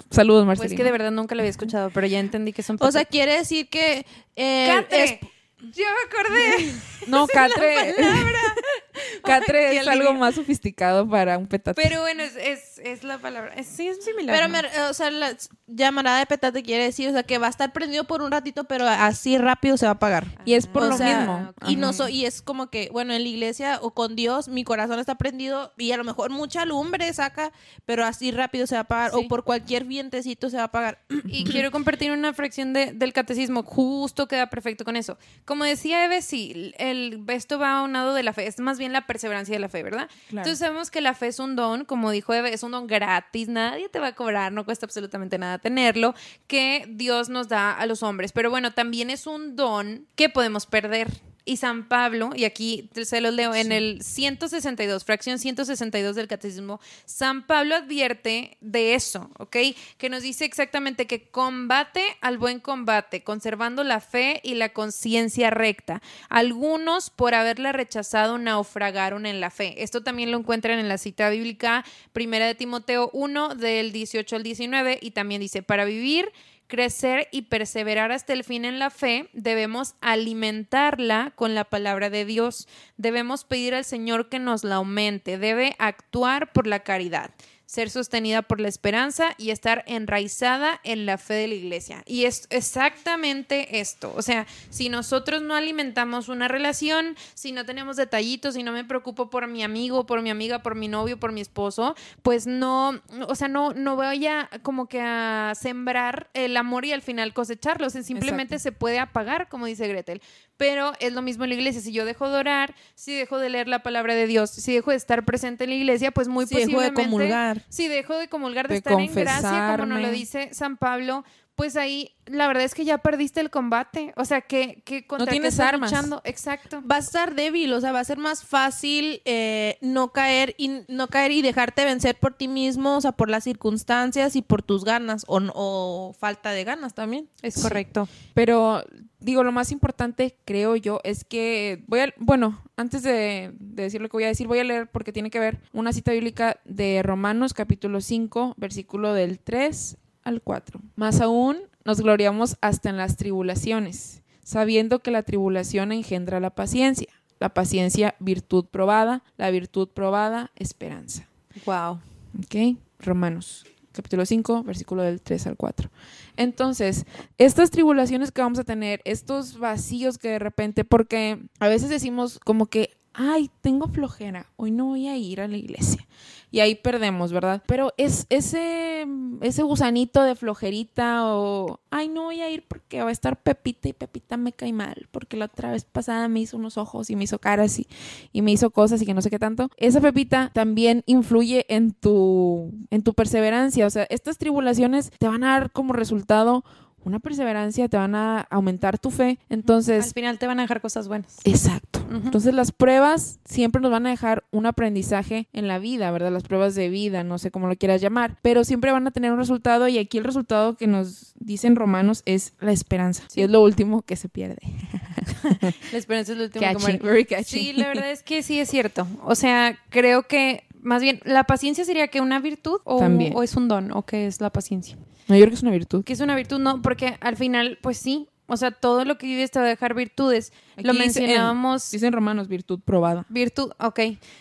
[0.10, 0.70] Saludos, Marcelino.
[0.70, 3.06] Pues que de verdad nunca lo había escuchado, pero ya entendí que son O sea,
[3.06, 4.06] quiere decir que...
[4.36, 5.20] eh,
[5.62, 6.74] Yo me acordé.
[7.08, 7.96] no, Catre.
[9.24, 10.14] Catre es algo alivio.
[10.20, 11.82] más sofisticado para un petate.
[11.82, 13.54] Pero bueno, es, es, es la palabra.
[13.56, 14.36] Es, sí, es similar.
[14.36, 14.62] Pero, ¿no?
[14.62, 15.36] me- o sea, la
[15.68, 18.66] llamarada de petate quiere decir, o sea, que va a estar prendido por un ratito,
[18.66, 20.26] pero así rápido se va a apagar.
[20.46, 21.54] y es por O lo sea, mismo.
[21.68, 24.64] Y no so- y es como que, bueno, en la iglesia o con Dios, mi
[24.64, 27.52] corazón está prendido y a lo mejor mucha lumbre saca,
[27.86, 29.12] pero así rápido se va a apagar.
[29.12, 29.18] Sí.
[29.24, 31.00] O por cualquier vientecito se va a apagar.
[31.26, 35.18] Y quiero compartir una fracción de- del catecismo, justo queda perfecto con eso.
[35.52, 38.80] Como decía Eve, sí, el, esto va a un lado de la fe, es más
[38.80, 40.08] bien la perseverancia de la fe, ¿verdad?
[40.30, 40.44] Claro.
[40.44, 43.50] Entonces sabemos que la fe es un don, como dijo Eve, es un don gratis,
[43.50, 46.16] nadie te va a cobrar, no cuesta absolutamente nada tenerlo,
[46.48, 48.32] que Dios nos da a los hombres.
[48.32, 51.10] Pero bueno, también es un don que podemos perder.
[51.44, 56.80] Y San Pablo, y aquí se los leo en el 162, fracción 162 del catecismo,
[57.06, 59.58] San Pablo advierte de eso, ¿ok?
[59.98, 65.50] Que nos dice exactamente que combate al buen combate, conservando la fe y la conciencia
[65.50, 66.02] recta.
[66.30, 69.82] Algunos, por haberla rechazado, naufragaron en la fe.
[69.82, 74.44] Esto también lo encuentran en la cita bíblica, primera de Timoteo 1, del 18 al
[74.44, 76.32] 19, y también dice, para vivir
[76.72, 82.24] crecer y perseverar hasta el fin en la fe, debemos alimentarla con la palabra de
[82.24, 82.70] Dios.
[82.96, 85.38] Debemos pedir al Señor que nos la aumente.
[85.38, 87.32] Debe actuar por la caridad,
[87.72, 92.04] ser sostenida por la esperanza y estar enraizada en la fe de la iglesia.
[92.06, 94.14] Y es exactamente esto.
[94.18, 98.84] O sea, si nosotros no alimentamos una relación, si no tenemos detallitos, si no me
[98.84, 103.02] preocupo por mi amigo, por mi amiga, por mi novio, por mi esposo, pues no,
[103.30, 107.34] o sea, no, no voy a como que a sembrar el amor y al final
[107.34, 107.88] cosecharlo.
[107.88, 108.64] O sea, simplemente Exacto.
[108.64, 110.22] se puede apagar, como dice Gretel.
[110.62, 111.82] Pero es lo mismo en la iglesia.
[111.82, 114.92] Si yo dejo de orar, si dejo de leer la palabra de Dios, si dejo
[114.92, 117.62] de estar presente en la iglesia, pues muy Si dejo de posiblemente comulgar.
[117.68, 121.26] si dejo de comulgar, de, De estar en gracia, como nos lo dice San Pablo,
[121.56, 124.14] pues ahí la verdad es que ya perdiste el combate.
[124.16, 125.92] O sea, que, que contra qué tienes estás armas.
[125.92, 126.22] luchando.
[126.24, 126.82] Exacto.
[126.84, 130.82] Vas a estar débil, o sea, va a ser más fácil eh, no caer y
[130.88, 134.62] no caer y dejarte vencer por ti mismo, o sea, por las circunstancias y por
[134.64, 137.28] tus ganas o, no- o falta de ganas también.
[137.42, 137.62] Es Sí.
[137.64, 138.08] correcto.
[138.34, 138.84] Pero
[139.20, 144.02] digo, lo más importante, creo yo, es que voy a, bueno, antes de, de decir
[144.02, 146.60] lo que voy a decir, voy a leer porque tiene que ver una cita bíblica
[146.66, 150.80] de Romanos capítulo 5, versículo del 3 al 4.
[150.96, 157.08] Más aún, nos gloriamos hasta en las tribulaciones, sabiendo que la tribulación engendra la paciencia,
[157.40, 161.28] la paciencia virtud probada, la virtud probada esperanza.
[161.66, 162.00] Wow.
[162.38, 162.78] ¿Ok?
[163.00, 165.90] Romanos, capítulo 5, versículo del 3 al 4.
[166.38, 167.06] Entonces,
[167.38, 172.40] estas tribulaciones que vamos a tener, estos vacíos que de repente, porque a veces decimos
[172.40, 176.08] como que, ay, tengo flojera, hoy no voy a ir a la iglesia.
[176.54, 177.64] Y ahí perdemos, ¿verdad?
[177.66, 179.08] Pero es ese,
[179.40, 183.88] ese gusanito de flojerita o, ay, no voy a ir porque va a estar Pepita
[183.88, 187.16] y Pepita me cae mal, porque la otra vez pasada me hizo unos ojos y
[187.16, 187.88] me hizo caras y,
[188.34, 189.70] y me hizo cosas y que no sé qué tanto.
[189.78, 193.88] Esa Pepita también influye en tu, en tu perseverancia.
[193.88, 196.66] O sea, estas tribulaciones te van a dar como resultado
[197.04, 199.40] una perseverancia, te van a aumentar tu fe.
[199.50, 201.40] Entonces, Al final te van a dejar cosas buenas.
[201.44, 202.02] Exacto.
[202.12, 206.32] Entonces las pruebas siempre nos van a dejar un aprendizaje en la vida, ¿verdad?
[206.32, 209.32] Las pruebas de vida, no sé cómo lo quieras llamar, pero siempre van a tener
[209.32, 213.24] un resultado y aquí el resultado que nos dicen romanos es la esperanza.
[213.34, 214.60] Y es lo último que se pierde.
[215.92, 217.44] La esperanza es lo último que muere.
[217.44, 219.08] Sí, la verdad es que sí es cierto.
[219.24, 223.34] O sea, creo que más bien la paciencia sería que una virtud o, También.
[223.36, 224.98] o es un don o qué es la paciencia.
[225.28, 226.04] No, yo creo que es una virtud.
[226.04, 228.28] Que es una virtud, no, porque al final, pues sí.
[228.48, 230.52] O sea, todo lo que vives te va a dejar virtudes.
[230.76, 231.90] lo Aquí mencionábamos.
[231.90, 233.26] Dicen romanos, virtud probada.
[233.30, 234.00] Virtud, ok.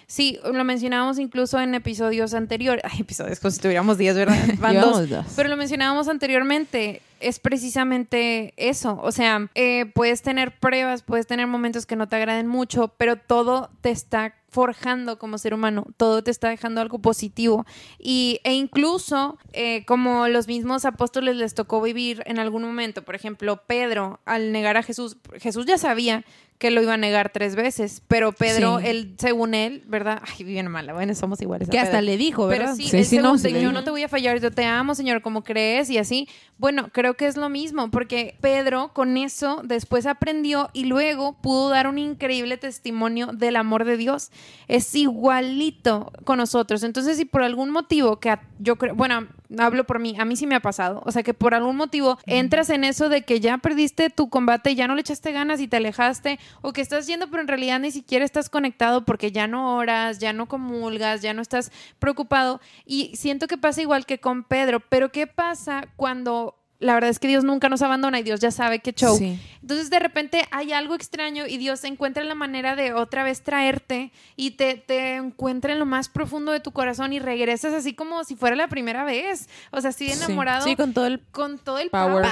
[0.09, 2.85] Sí, lo mencionábamos incluso en episodios anteriores.
[2.85, 4.37] Ay, episodios, como si tuviéramos 10, ¿verdad?
[4.59, 5.09] Van dos.
[5.09, 5.26] Dos.
[5.37, 8.98] Pero lo mencionábamos anteriormente, es precisamente eso.
[9.00, 13.14] O sea, eh, puedes tener pruebas, puedes tener momentos que no te agraden mucho, pero
[13.14, 17.65] todo te está forjando como ser humano, todo te está dejando algo positivo.
[17.99, 23.15] Y, e incluso, eh, como los mismos apóstoles les tocó vivir en algún momento, por
[23.15, 26.25] ejemplo, Pedro, al negar a Jesús, Jesús ya sabía
[26.59, 28.87] que lo iba a negar tres veces, pero Pedro, Sí.
[28.89, 30.21] él, según él, ¿verdad?
[30.37, 31.69] Ay, bien mala, bueno, somos iguales.
[31.69, 32.75] a Que hasta le dijo, Pero ¿verdad?
[32.77, 34.67] sí, Sí, él sí, no, según le yo no te voy a fallar, yo te
[34.67, 36.29] amo, Señor, como crees y así.
[36.59, 41.71] Bueno, creo que es lo mismo, porque Pedro con eso después aprendió y luego pudo
[41.71, 44.31] dar un increíble testimonio del amor de Dios.
[44.68, 46.85] Es igualito con nosotros.
[46.85, 49.26] Entonces, si por algún motivo que yo creo, bueno,
[49.59, 52.18] hablo por mí, a mí sí me ha pasado, o sea, que por algún motivo
[52.26, 55.66] entras en eso de que ya perdiste tu combate, ya no le echaste ganas y
[55.66, 59.48] te alejaste, o que estás yendo, pero en realidad ni siquiera estás conectado porque ya
[59.48, 62.61] no oras, ya no comulgas, ya no estás preocupado.
[62.87, 67.19] Y siento que pasa igual que con Pedro, pero ¿qué pasa cuando la verdad es
[67.19, 69.19] que Dios nunca nos abandona y Dios ya sabe qué show.
[69.61, 74.12] Entonces de repente hay algo extraño y Dios encuentra la manera de otra vez traerte
[74.35, 78.25] y te, te encuentra en lo más profundo de tu corazón y regresas así como
[78.25, 79.49] si fuera la primera vez.
[79.71, 80.64] O sea, así enamorado.
[80.64, 82.25] Sí, con todo el, con todo el power.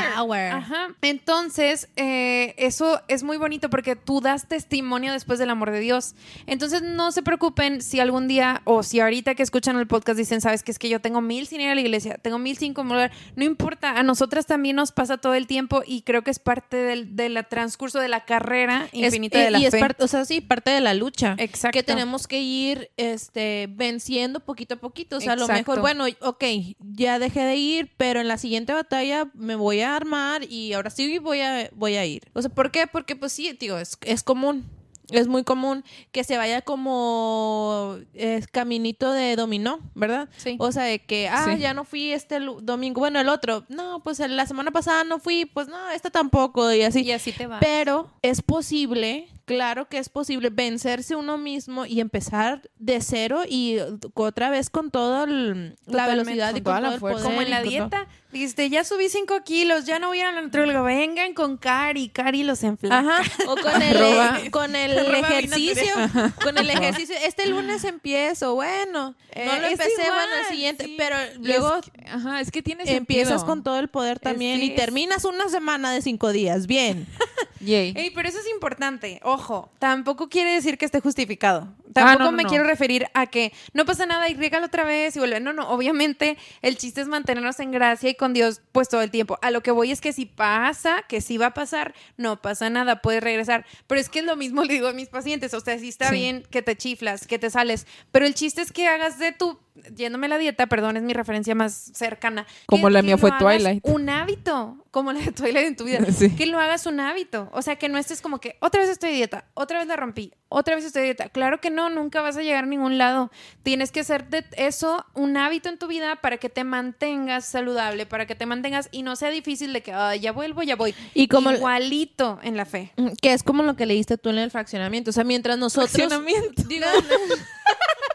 [0.53, 0.95] Ajá.
[1.03, 6.15] Entonces, eh, eso es muy bonito porque tú das testimonio después del amor de Dios.
[6.47, 10.41] Entonces no se preocupen si algún día o si ahorita que escuchan el podcast dicen,
[10.41, 12.73] sabes que es que yo tengo mil sin ir a la iglesia, tengo mil sin
[12.73, 13.13] comulgar.
[13.37, 16.77] No importa, a nosotras también nos pasa todo el tiempo y creo que es parte
[16.77, 19.68] del, del transcurso de la carrera infinita de la y fe.
[19.68, 21.35] es parte, o sea, sí, parte de la lucha.
[21.38, 21.77] Exacto.
[21.77, 25.16] Que tenemos que ir este, venciendo poquito a poquito.
[25.16, 26.44] O sea, a lo mejor, bueno, ok,
[26.79, 30.90] ya dejé de ir, pero en la siguiente batalla me voy a armar y ahora
[30.90, 32.22] sí voy a, voy a ir.
[32.35, 32.87] O sea, ¿por qué?
[32.87, 34.78] Porque, pues sí, digo, es, es común
[35.11, 40.29] es muy común que se vaya como es caminito de dominó, ¿verdad?
[40.37, 40.57] Sí.
[40.59, 44.18] O sea, de que, ah, ya no fui este domingo, bueno, el otro, no, pues
[44.18, 47.03] la semana pasada no fui, pues no, esta tampoco, y así.
[47.03, 47.61] Y así te va.
[47.61, 53.79] Pero es posible claro que es posible vencerse uno mismo y empezar de cero y
[54.14, 57.25] otra vez con toda la velocidad y con toda la fuerza.
[57.25, 58.07] Como en la dieta.
[58.31, 60.83] Dijiste, ya subí cinco kilos, ya no voy a la nutrióloga.
[60.83, 62.99] Vengan con Cari, Cari los enflaca.
[62.99, 63.23] Ajá.
[63.47, 65.95] O con el, con el ejercicio.
[66.43, 67.17] Con el ejercicio.
[67.25, 69.14] Este lunes empiezo, bueno.
[69.35, 70.95] no lo eh, empecé, bueno, el siguiente.
[70.99, 71.81] Pero luego.
[72.07, 72.88] ajá, es que tienes.
[72.91, 76.67] Empiezas con todo el poder también y terminas una semana de cinco días.
[76.67, 77.07] Bien.
[77.61, 78.12] Yay.
[78.14, 79.21] pero eso es importante.
[79.25, 81.69] Ojo, tampoco quiere decir que esté justificado.
[81.94, 85.18] Ah, tampoco me quiero referir a que no pasa nada y regalo otra vez y
[85.18, 85.40] vuelve.
[85.40, 89.11] No, no, obviamente el chiste es mantenernos en gracia y con Dios pues todo el
[89.11, 89.38] tiempo.
[89.42, 92.70] A lo que voy es que si pasa, que si va a pasar, no pasa
[92.70, 93.66] nada, puedes regresar.
[93.87, 96.11] Pero es que es lo mismo le digo a mis pacientes, o sea, si está
[96.11, 99.59] bien que te chiflas, que te sales, pero el chiste es que hagas de tu
[99.95, 102.47] yéndome la dieta, perdón, es mi referencia más cercana.
[102.67, 103.85] Como la mía fue Twilight.
[103.87, 105.99] Un hábito, como la de Twilight en tu vida.
[106.37, 107.49] Que lo hagas un hábito.
[107.53, 110.33] O sea, que no estés como que otra vez estoy dieta, otra vez la rompí,
[110.49, 111.29] otra vez estoy dieta.
[111.29, 113.31] Claro que no, nunca vas a llegar a ningún lado.
[113.62, 118.07] Tienes que hacer de eso un hábito en tu vida para que te mantengas saludable,
[118.07, 120.95] para que te mantengas y no sea difícil de que ya vuelvo, ya voy.
[121.14, 122.93] Y como igualito en la fe.
[123.21, 125.11] Que es como lo que leíste tú en el fraccionamiento.
[125.11, 125.91] O sea, mientras nosotros.
[125.91, 126.62] Fraccionamiento.
[126.64, 126.87] Digo,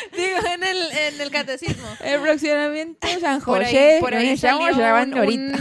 [0.54, 1.86] en el, en el catecismo.
[2.02, 3.98] El fraccionamiento San José.
[4.00, 5.52] Por ahí, estamos grabando un,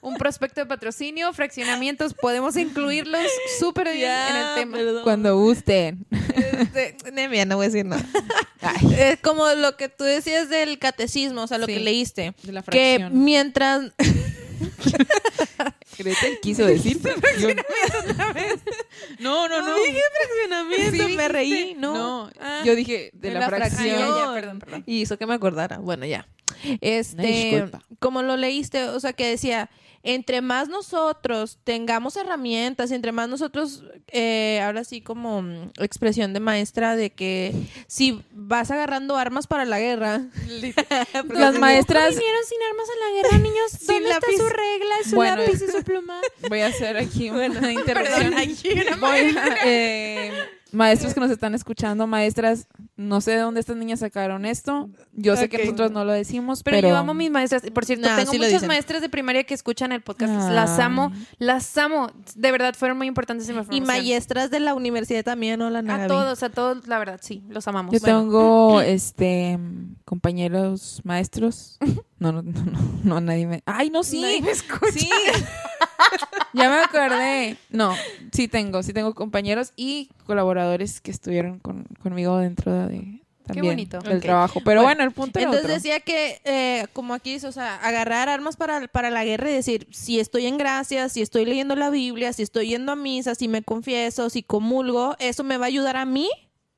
[0.00, 3.26] un, prospecto de patrocinio, fraccionamientos, podemos incluirlos
[3.58, 4.78] súper bien en el tema.
[5.02, 6.06] Cuando gusten.
[6.10, 6.96] Este,
[7.46, 8.04] no voy a decir nada.
[8.96, 12.32] Es como lo que tú decías del catecismo, o sea, lo que leíste.
[12.42, 13.10] De la fracción.
[13.10, 13.92] Que mientras...
[15.98, 17.00] Gretel quiso decir
[19.22, 19.74] No, no, no.
[19.76, 21.76] dije fraccionamiento, me reí.
[21.78, 22.62] No, ah.
[22.64, 24.34] yo dije de la, fracción.
[24.34, 24.82] perdón, perdón.
[24.86, 25.78] Y hizo que me acordara.
[25.78, 26.26] Bueno, ya.
[26.80, 29.70] Este, como lo leíste, o sea, que decía,
[30.04, 36.40] entre más nosotros tengamos herramientas entre más nosotros, eh, ahora sí como mm, expresión de
[36.40, 37.54] maestra de que
[37.86, 40.22] si vas agarrando armas para la guerra,
[41.28, 43.86] las maestras vinieron sin armas a la guerra, niños.
[43.86, 46.20] ¿Dónde está su regla, su lápiz y su pluma?
[46.48, 49.00] Voy a hacer aquí una intervención.
[49.00, 50.32] voy eh,
[50.72, 54.88] maestros que nos están escuchando, maestras, no sé de dónde estas niñas sacaron esto.
[55.12, 57.62] Yo sé que nosotros no lo decimos, pero, yo amo mis maestras.
[57.70, 60.50] Por cierto, tengo muchas maestras de primaria que escuchan el podcast.
[60.50, 62.10] Las amo, las amo.
[62.34, 66.06] De verdad, fueron muy importantes en mi Y maestras de la universidad también, hola, A
[66.06, 67.92] todos, a todos, la verdad, sí, los amamos.
[67.92, 69.58] Yo tengo, este,
[70.04, 71.78] compañeros maestros.
[72.22, 72.52] No, no, no,
[73.02, 73.62] no, nadie me...
[73.66, 74.20] Ay, no, sí.
[74.20, 74.92] Nadie me escucha.
[74.92, 75.10] Sí.
[76.52, 77.56] ya me acordé.
[77.70, 77.94] No,
[78.32, 81.60] sí tengo, sí tengo compañeros y colaboradores que estuvieron
[82.00, 84.60] conmigo dentro de también Qué trabajo.
[84.64, 88.56] Pero bueno, el punto Entonces decía que, eh, como aquí dice, o sea, agarrar armas
[88.56, 92.32] para, para la guerra y decir, si estoy en gracia, si estoy leyendo la Biblia,
[92.32, 95.96] si estoy yendo a misa, si me confieso, si comulgo, eso me va a ayudar
[95.96, 96.30] a mí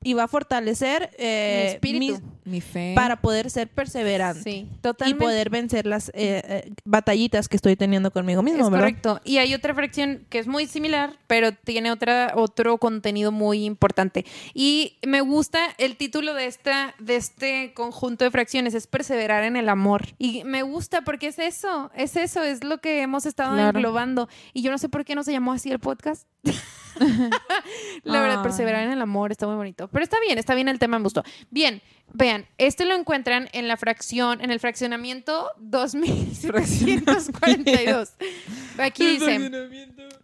[0.03, 2.17] y va a fortalecer eh, mi, Mi
[2.61, 2.93] fe.
[2.95, 4.69] para poder ser perseverante Sí,
[5.07, 8.87] y poder vencer las eh, eh, batallitas que estoy teniendo conmigo mismo, Es ¿verdad?
[8.87, 9.21] correcto.
[9.25, 14.25] Y hay otra fracción que es muy similar, pero tiene otra, otro contenido muy importante.
[14.53, 19.57] Y me gusta el título de, esta, de este conjunto de fracciones, es perseverar en
[19.57, 20.03] el amor.
[20.19, 23.79] Y me gusta porque es eso, es eso, es lo que hemos estado Claro.
[23.79, 24.29] englobando.
[24.53, 26.27] Y yo no sé por qué no se llamó así el podcast.
[28.05, 28.43] La verdad, Ah.
[28.43, 29.89] perseverar en el amor está muy bonito.
[29.89, 31.23] Pero está bien, está bien el tema, me gustó.
[31.51, 31.81] Bien,
[32.13, 38.11] vean, este lo encuentran en la fracción, en el fraccionamiento 2742.
[38.79, 39.51] Aquí dice,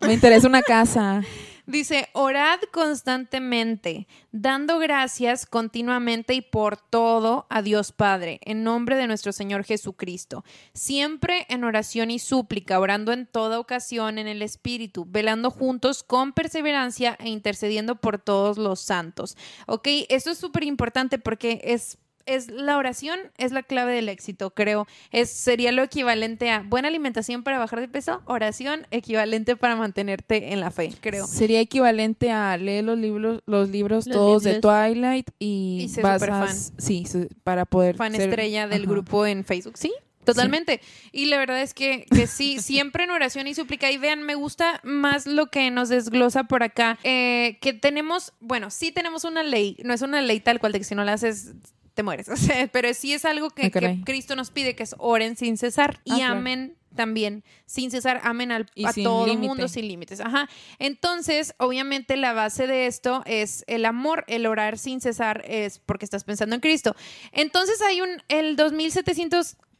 [0.00, 1.22] Me interesa una casa.
[1.70, 9.06] Dice, orad constantemente, dando gracias continuamente y por todo a Dios Padre, en nombre de
[9.06, 15.06] nuestro Señor Jesucristo, siempre en oración y súplica, orando en toda ocasión en el Espíritu,
[15.09, 19.37] velando juntos con perseverancia e intercediendo por todos los santos.
[19.66, 24.50] Ok, esto es súper importante porque es es la oración es la clave del éxito,
[24.50, 24.87] creo.
[25.12, 30.52] Es sería lo equivalente a buena alimentación para bajar de peso, oración equivalente para mantenerte
[30.52, 31.26] en la fe, creo.
[31.26, 34.61] Sería equivalente a leer los libros, los libros Los todos de.
[34.61, 36.48] Twilight y, Y ser vas superfan.
[36.48, 37.04] a- sí,
[37.44, 38.90] para poder fan ser- estrella del ajá.
[38.90, 39.76] grupo en Facebook.
[39.76, 39.92] Sí,
[40.24, 40.80] totalmente.
[41.12, 43.90] Y la verdad es que, que sí, siempre en oración y súplica.
[43.90, 46.98] Y vean, me gusta más lo que nos desglosa por acá.
[47.02, 49.76] eh, que tenemos, bueno, sí tenemos una ley.
[49.85, 51.54] No es una ley tal cual de que si no la haces
[52.00, 52.28] te mueres.
[52.30, 53.70] O sea, pero sí es algo que,
[54.04, 58.50] Cristo nos pide, que es oren sin cesar y Ah, amen también sin cesar, amen
[58.50, 60.20] al, Y a todo el mundo sin límites.
[60.20, 60.48] Ajá.
[60.78, 66.04] Entonces, obviamente la base de esto es el amor, el orar sin cesar es porque
[66.04, 66.96] estás pensando en Cristo.
[67.32, 68.56] Entonces hay un, el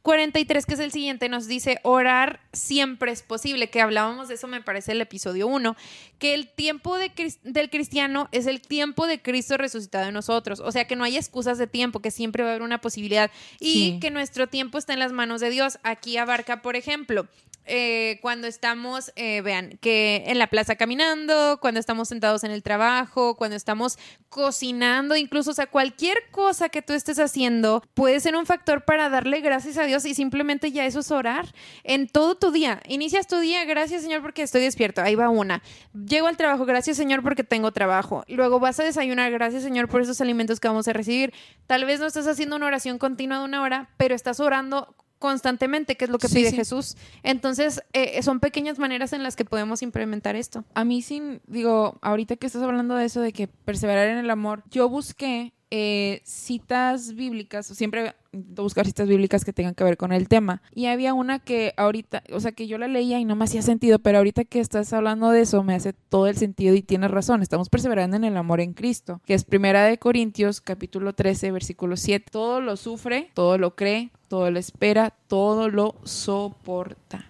[0.03, 4.47] 2743, que es el siguiente, nos dice orar siempre es posible, que hablábamos de eso,
[4.49, 5.77] me parece, el episodio 1,
[6.19, 7.11] que el tiempo de
[7.45, 10.61] del cristiano es el tiempo de Cristo resucitado en nosotros.
[10.61, 13.31] O sea, que no hay excusas de tiempo, que siempre va a haber una posibilidad
[13.59, 13.99] y Sí.
[14.01, 15.79] que nuestro tiempo está en las manos de Dios.
[15.83, 17.27] Aquí abarca, por ejemplo,
[17.73, 22.65] eh, cuando estamos, eh, vean, que en la plaza caminando, cuando estamos sentados en el
[22.65, 23.97] trabajo, cuando estamos
[24.29, 29.09] cocinando, incluso, o sea, cualquier cosa que tú estés haciendo puede ser un factor para
[29.09, 31.47] darle gracias a Dios y simplemente ya eso es orar
[31.85, 32.81] en todo tu día.
[32.89, 35.63] Inicias tu día, gracias Señor porque estoy despierto, ahí va una.
[35.95, 38.25] Llego al trabajo, gracias Señor porque tengo trabajo.
[38.27, 41.33] Luego vas a desayunar, gracias Señor por esos alimentos que vamos a recibir.
[41.69, 45.97] Tal vez no estás haciendo una oración continua de una hora, pero estás orando constantemente,
[45.97, 46.57] que es lo que Sí, pide sí.
[46.57, 46.97] Jesús.
[47.23, 50.65] Entonces, eh, son pequeñas maneras en las que podemos implementar esto.
[50.75, 54.31] A mí sin, digo, ahorita que estás hablando de eso, de que perseverar en el
[54.31, 60.13] amor, yo busqué eh, citas bíblicas, siempre buscar citas bíblicas que tengan que ver con
[60.13, 60.63] el tema.
[60.75, 63.63] Y había una que ahorita, o sea, que yo la leía y no me hacía
[63.63, 67.11] sentido, pero ahorita que estás hablando de eso me hace todo el sentido y tienes
[67.11, 67.43] razón.
[67.43, 71.97] Estamos perseverando en el amor en Cristo, que es Primera de Corintios, capítulo 13, versículo
[71.97, 72.27] 7.
[72.31, 77.30] Todo lo sufre, todo lo cree, todo lo espera, todo lo soporta.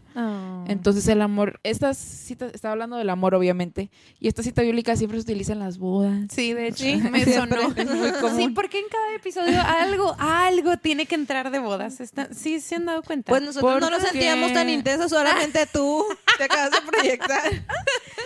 [0.66, 5.18] Entonces el amor, esta cita está hablando del amor obviamente, y esta cita bíblica siempre
[5.18, 6.24] se utiliza en las bodas.
[6.32, 7.56] Sí, de hecho, Sí, me sonó.
[7.76, 8.36] Es muy común.
[8.36, 12.00] Sí, porque en cada episodio algo, algo tiene que entrar de bodas.
[12.00, 13.30] Está- sí, se han dado cuenta.
[13.30, 16.04] Pues nosotros no ¿Por lo sentíamos tan intenso, solamente tú
[16.38, 17.42] te acabas de proyectar.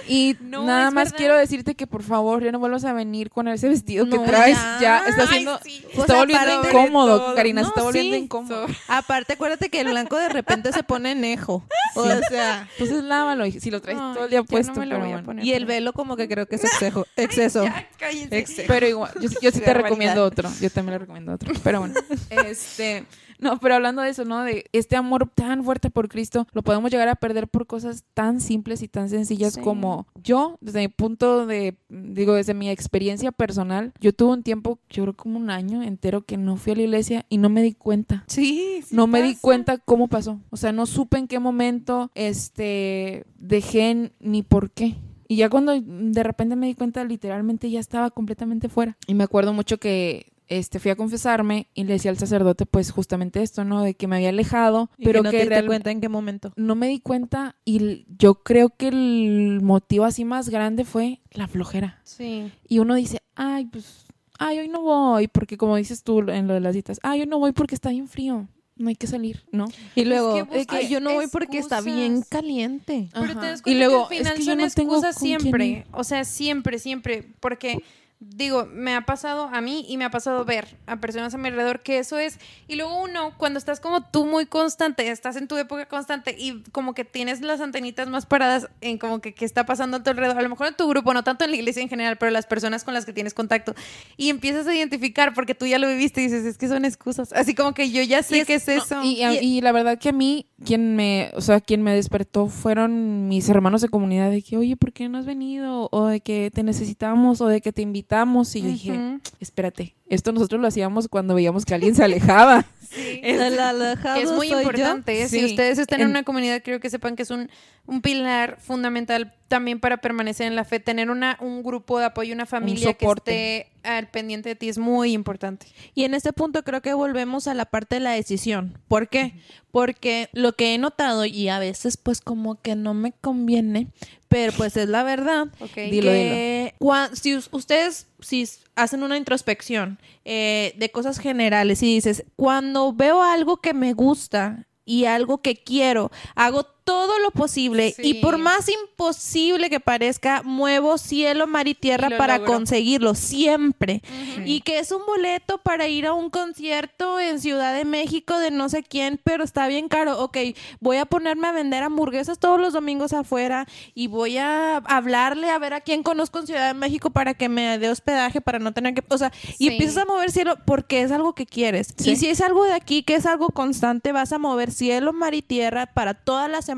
[0.07, 1.17] Y No, nada más verdad.
[1.17, 4.55] quiero decirte que por favor ya no vuelvas a venir con ese vestido que traes.
[4.59, 4.79] ya.
[4.81, 5.81] Ya, está Ay, haciendo, sí.
[5.81, 7.35] se O está sea, volviendo incómodo.
[7.35, 8.23] Karina, se No, está volviendo sí.
[8.25, 8.67] incómodo.
[8.89, 11.65] Aparte, acuérdate que el blanco de repente se pone nejo.
[11.97, 14.87] O sea, Entonces lávalo, y si lo traes Ay, todo el día no puesto, me
[14.87, 15.45] lo voy a poner.
[15.45, 17.07] y el velo como que creo que es exceso.
[17.17, 17.65] exceso.
[17.65, 17.89] Ya.
[18.31, 18.65] Exceso.
[18.67, 20.51] Pero igual, yo, sí- yo sí te recomiendo otro.
[20.61, 21.53] Yo también le recomiendo otro.
[21.63, 21.95] Pero bueno,
[22.31, 23.05] este.
[23.45, 24.43] No, pero hablando de eso, ¿no?
[24.43, 28.41] De este amor tan fuerte por Cristo, lo podemos llegar a perder por cosas tan
[28.41, 29.61] simples y tan sencillas Sí.
[29.61, 34.79] como yo, desde mi punto de, digo, desde mi experiencia personal, yo tuve un tiempo,
[34.89, 37.63] yo creo como un año entero que no fui a la iglesia y no me
[37.63, 38.25] di cuenta.
[38.29, 40.41] Sí, sí no me di cuenta cómo pasó.
[40.51, 44.97] O sea, no supe en qué momento este dejé ni por qué.
[45.29, 48.97] Y ya cuando de repente me di cuenta, literalmente ya estaba completamente fuera.
[49.07, 52.91] Y me acuerdo mucho que este fui a confesarme y le decía al sacerdote pues
[52.91, 53.83] justamente esto, ¿no?
[53.83, 56.09] De que me había alejado, Y pero que no que te real- cuenta en qué
[56.09, 56.53] momento.
[56.57, 61.49] no me di cuenta y yo creo que el motivo así más grande fue la
[61.49, 62.01] flojera.
[62.05, 62.51] Sí.
[62.69, 64.07] Y uno dice, ay, pues,
[64.39, 67.27] ay, hoy no voy, porque como dices tú en lo de las citas, ay, hoy
[67.27, 69.67] no voy porque está bien frío, no hay que salir, ¿no?
[69.95, 73.09] Y luego, que de que yo no voy porque está bien caliente.
[73.15, 75.87] Pero te das Y luego, que al es que yo son no excusas siempre.
[75.93, 77.33] O sea, siempre, siempre.
[77.41, 77.79] Porque
[78.21, 81.49] digo, me ha pasado a mí y me ha pasado ver a personas a mi
[81.49, 82.39] alrededor que eso es.
[82.69, 86.63] Y luego uno, cuando estás como tú muy constante, estás en tu época constante y
[86.73, 90.09] como que tienes las antenitas más paradas en como que qué está pasando a tu
[90.11, 92.31] alrededor, a lo mejor en tu grupo, no tanto en la iglesia en general, pero
[92.31, 93.75] las personas con las que tienes contacto.
[94.17, 97.33] Y empiezas a identificar porque tú ya lo viviste y dices, es que son excusas.
[97.35, 99.03] Así como que yo ya sé es- qué es eso.
[99.05, 103.29] y, y la verdad que a mí, quien me, o sea, quien me despertó fueron
[103.29, 105.89] mis hermanos de comunidad de que, oye, ¿por qué no has venido?
[105.93, 108.04] O de que te necesitamos, o de que te invitamos.
[108.11, 112.65] Y yo dije, espérate, esto nosotros lo hacíamos cuando veíamos que alguien se alejaba.
[113.23, 114.61] El alejado Que es muy yo.
[114.61, 115.23] importante.
[115.23, 115.29] ¿eh?
[115.29, 115.45] Si Sí.
[115.47, 117.51] ustedes están en En- una comunidad, creo que sepan que es un,
[117.87, 120.79] un pilar fundamental también para permanecer en la fe.
[120.79, 124.79] Tener una, un grupo de apoyo, una familia que esté al pendiente de ti es
[124.79, 125.67] muy importante.
[125.95, 128.79] Y en este punto creo que volvemos a la parte de la decisión.
[128.87, 129.35] ¿Por qué?
[129.73, 133.89] Porque lo que he notado y a veces pues como que no me conviene,
[134.35, 135.47] pero pues es la verdad.
[135.61, 135.77] Ok.
[135.77, 141.95] Dilo, que cua- si us- ustedes si hacen una introspección eh, de cosas generales y
[141.95, 147.95] dices, cuando veo algo que me gusta y algo que quiero, hago todo lo posible
[147.99, 152.53] y por más imposible que parezca, muevo cielo, mar y tierra Y para logro.
[152.53, 154.03] conseguirlo siempre.
[154.45, 158.51] Y que es un boleto para ir a un concierto en Ciudad de México de
[158.51, 160.21] no sé quién, pero está bien caro.
[160.21, 160.37] Ok,
[160.81, 165.59] voy a ponerme a vender hamburguesas todos los domingos afuera y voy a hablarle a
[165.59, 168.73] ver a quién conozco en Ciudad de México para que me dé hospedaje para no
[168.73, 169.03] tener que...
[169.09, 171.95] O sea, y empiezas a mover cielo porque es algo que quieres.
[171.97, 172.11] Sí.
[172.11, 175.35] Y si es algo de aquí que es algo constante, vas a mover cielo, mar
[175.35, 176.74] y tierra para todas las semanas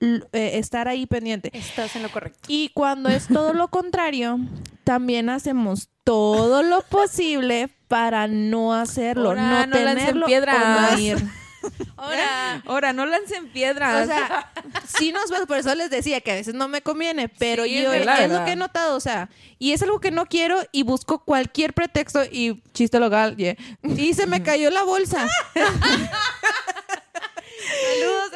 [0.00, 1.50] l- eh, estar ahí pendiente.
[1.52, 2.38] Estás en lo correcto.
[2.48, 4.38] Y cuando es todo lo contrario,
[4.84, 10.56] también hacemos todo lo posible para no hacerlo, Ahora, no, no tenerlo piedras.
[10.56, 11.16] o no ir.
[11.96, 14.04] Ahora, Ahora, no lancen piedras.
[14.04, 14.52] O sea,
[14.86, 17.76] sí nos va, por eso les decía que a veces no me conviene, pero Sí,
[17.78, 18.28] es yo es, verdad.
[18.38, 21.74] lo que he notado, o sea, y es algo que no quiero y busco cualquier
[21.74, 25.26] pretexto y chiste local, yeah, y se me cayó la bolsa.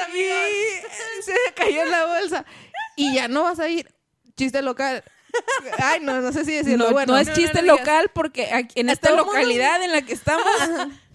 [0.00, 0.36] amigos.
[1.24, 2.44] Se cayó la bolsa
[2.96, 3.92] y ya no vas a ir.
[4.36, 5.04] Chiste local.
[5.78, 6.86] Ay, no, no sé si decirlo.
[6.86, 9.92] no, bueno, no es no, chiste no local porque aquí- en esta mundo- localidad en
[9.92, 10.44] la que estamos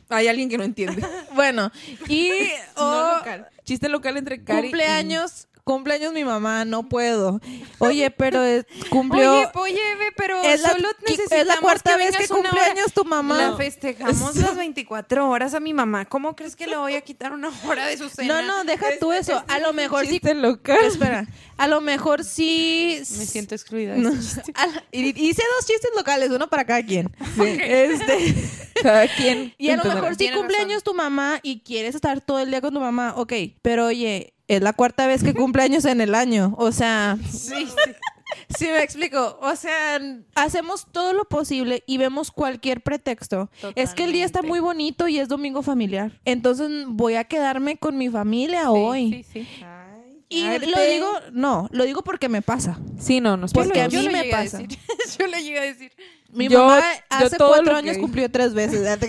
[0.09, 1.05] hay alguien que no entiende.
[1.33, 1.71] Bueno,
[2.07, 2.29] y
[2.77, 2.83] No
[3.13, 3.47] o local.
[3.63, 7.41] Chiste local entre Cari y- cumpleaños, cumpleaños mi mamá, no puedo.
[7.79, 9.81] Oye, pero es- cumplió Oye, oye,
[10.15, 12.71] pero es la, solo necesitamos es la cuarta vez que vengas una cumple hora.
[12.71, 13.37] años tu mamá.
[13.37, 16.05] La festejamos las 24 horas a mi mamá.
[16.05, 18.41] ¿Cómo crees que le voy a quitar una hora de su no, cena?
[18.43, 19.43] no, deja tú eso.
[19.47, 20.77] A lo mejor sí local.
[20.85, 21.25] Espera,
[21.57, 23.95] a lo mejor sí Me siento excluida.
[23.97, 27.11] No, a- y- hice dos chistes locales, uno para cada quien.
[27.59, 28.35] Este,
[28.83, 32.51] Cada quien y a lo mejor sí cumpleaños tu mamá y quieres estar todo el
[32.51, 36.15] día con tu mamá, ok, pero oye, es la cuarta vez que cumpleaños en el
[36.15, 37.91] año, o sea, Sí, sí.
[38.57, 39.99] sí me explico, o sea,
[40.35, 43.49] hacemos todo lo posible y vemos cualquier pretexto.
[43.75, 47.77] Es que el día está muy bonito y es domingo familiar, entonces voy a quedarme
[47.77, 49.25] con mi familia hoy.
[49.31, 49.65] Sí, sí.
[50.27, 50.65] Y Arte.
[50.67, 52.79] lo digo, no, lo digo porque me pasa.
[52.99, 53.85] Sí, no, nos Porque pasa.
[53.85, 54.59] a mí Yo me pasa.
[55.19, 55.91] Yo lo llegué a decir.
[56.31, 58.81] Mi Yo- mamá hace cuatro años que- cumplió tres veces.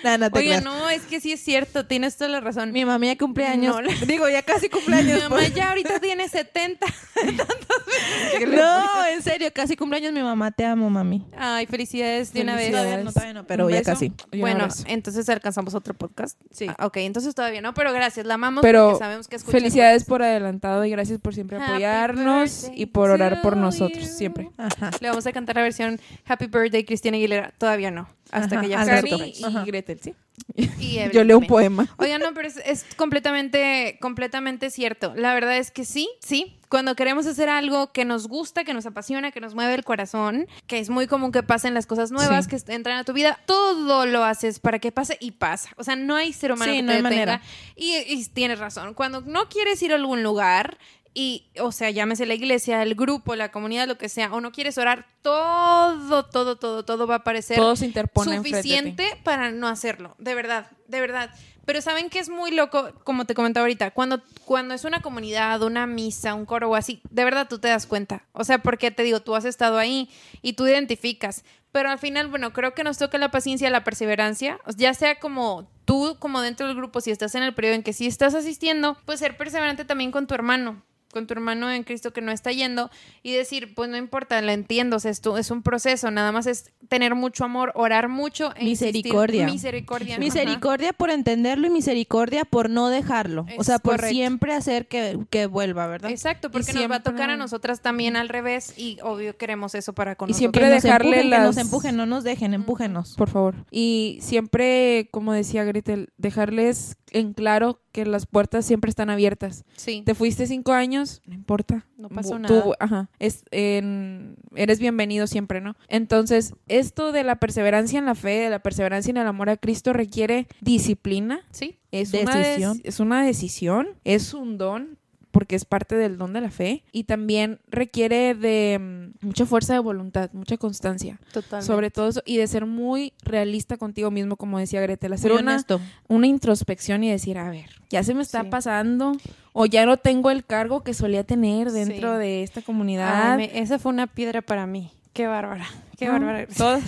[0.04, 0.64] no, no te Oye, creas.
[0.64, 2.72] no, es que sí es cierto, tienes toda la razón.
[2.72, 3.76] Mi mamá ya cumple años.
[3.82, 5.28] No, Digo, ya casi Mi cumpleaños.
[5.28, 6.86] mamá ya ahorita tiene 70.
[8.56, 10.50] no, en serio, casi cumpleaños mi mamá.
[10.50, 11.26] Te amo, mami.
[11.36, 12.70] Ay, felicidades de una vez.
[12.70, 14.12] No, todavía no, pero ya casi.
[14.32, 16.38] y Bueno, entonces alcanzamos otro podcast.
[16.50, 16.66] Sí.
[16.78, 20.04] Ah, ok, entonces todavía no, pero gracias, la amamos Pero porque sabemos que escucha felicidades
[20.04, 24.50] por adelantado y gracias por siempre Happy apoyarnos y por orar por nosotros siempre.
[24.56, 24.90] Ajá.
[25.00, 27.52] Le vamos a cantar la versión Happy Birthday Cristina Aguilera.
[27.58, 28.08] Todavía no.
[28.32, 28.84] Hasta Ajá, que ya.
[28.84, 29.64] Cari y Ajá.
[29.64, 30.14] Gretel, sí.
[30.56, 31.88] y Yo leo un poema.
[31.98, 35.12] Oigan, no, pero es, es completamente, completamente cierto.
[35.16, 36.56] La verdad es que sí, sí.
[36.68, 40.46] Cuando queremos hacer algo que nos gusta, que nos apasiona, que nos mueve el corazón,
[40.68, 42.50] que es muy común que pasen las cosas nuevas, Sí.
[42.64, 45.70] que entran a tu vida, todo lo haces para que pase y pasa.
[45.76, 47.42] O sea, no hay ser humano Sí, que no te hay manera.
[47.74, 48.94] Y, y tienes razón.
[48.94, 50.78] Cuando no quieres ir a algún lugar
[51.12, 54.52] y, o sea, llámese la iglesia, el grupo, la comunidad, lo que sea, o no
[54.52, 58.68] quieres orar, todo, todo, todo, todo va a parecer Todo se interpone enfrente de ti.
[58.68, 61.30] suficiente para no hacerlo, de verdad, de verdad.
[61.66, 65.62] Pero saben que es muy loco, como te comentaba ahorita, cuando, cuando es una comunidad,
[65.62, 68.24] una misa, un coro o así, de verdad tú te das cuenta.
[68.32, 70.10] O sea, porque te digo, tú has estado ahí
[70.42, 71.44] y tú identificas.
[71.72, 75.70] Pero al final, bueno, creo que nos toca la paciencia, la perseverancia, ya sea como
[75.84, 78.96] tú, como dentro del grupo, si estás en el periodo en que sí estás asistiendo,
[79.04, 80.82] pues ser perseverante también con tu hermano.
[81.12, 82.90] Con tu hermano en Cristo que no está yendo
[83.22, 86.46] y decir, pues no importa, lo entiendo, o sea, esto es un proceso, nada más
[86.46, 88.94] es tener mucho amor, orar mucho e insistir.
[89.04, 89.46] Misericordia.
[89.46, 90.14] Misericordia.
[90.14, 90.20] ajá.
[90.20, 93.46] Misericordia por entenderlo y misericordia por no dejarlo.
[93.58, 94.14] o sea, por correcto.
[94.14, 96.10] siempre hacer que, que vuelva, ¿verdad?
[96.10, 99.92] Exacto, porque nos va a tocar a nosotras también al revés y obvio queremos eso
[99.92, 100.38] para con Y nosotros.
[100.38, 103.14] siempre Que nos dejarle empujen, que nos las- empujen, no nos dejen, empújenos.
[103.16, 103.54] Por favor.
[103.70, 109.64] Y siempre, como decía Gretel, dejarles en claro que las puertas siempre están abiertas.
[109.76, 110.02] Sí.
[110.06, 111.86] Te fuiste cinco años, no importa.
[111.96, 112.64] No pasó Tú, nada.
[112.80, 115.76] ajá, es, en- eres bienvenido siempre, ¿no?
[115.88, 119.56] Entonces, esto de la perseverancia en la fe, de la perseverancia en el amor a
[119.56, 121.78] Cristo requiere disciplina, Sí.
[121.90, 122.42] es una,
[122.84, 124.98] es una decisión, es un don,
[125.30, 129.72] porque es parte del don de la fe, y también requiere de mm, mucha fuerza
[129.74, 131.66] de voluntad, mucha constancia, Totalmente.
[131.66, 135.64] sobre todo eso, y de ser muy realista contigo mismo, como decía Gretel, hacer una,
[136.08, 138.48] una introspección y decir, a ver, ya se me está Sí.
[138.50, 139.12] pasando,
[139.52, 142.18] o ya no tengo el cargo que solía tener dentro Sí.
[142.20, 143.32] de esta comunidad.
[143.32, 144.90] Ay, me- esa fue una piedra para mí.
[145.12, 145.66] Qué bárbara.
[145.98, 146.12] Qué ¿no?
[146.12, 146.46] bárbara.
[146.56, 146.84] Todas.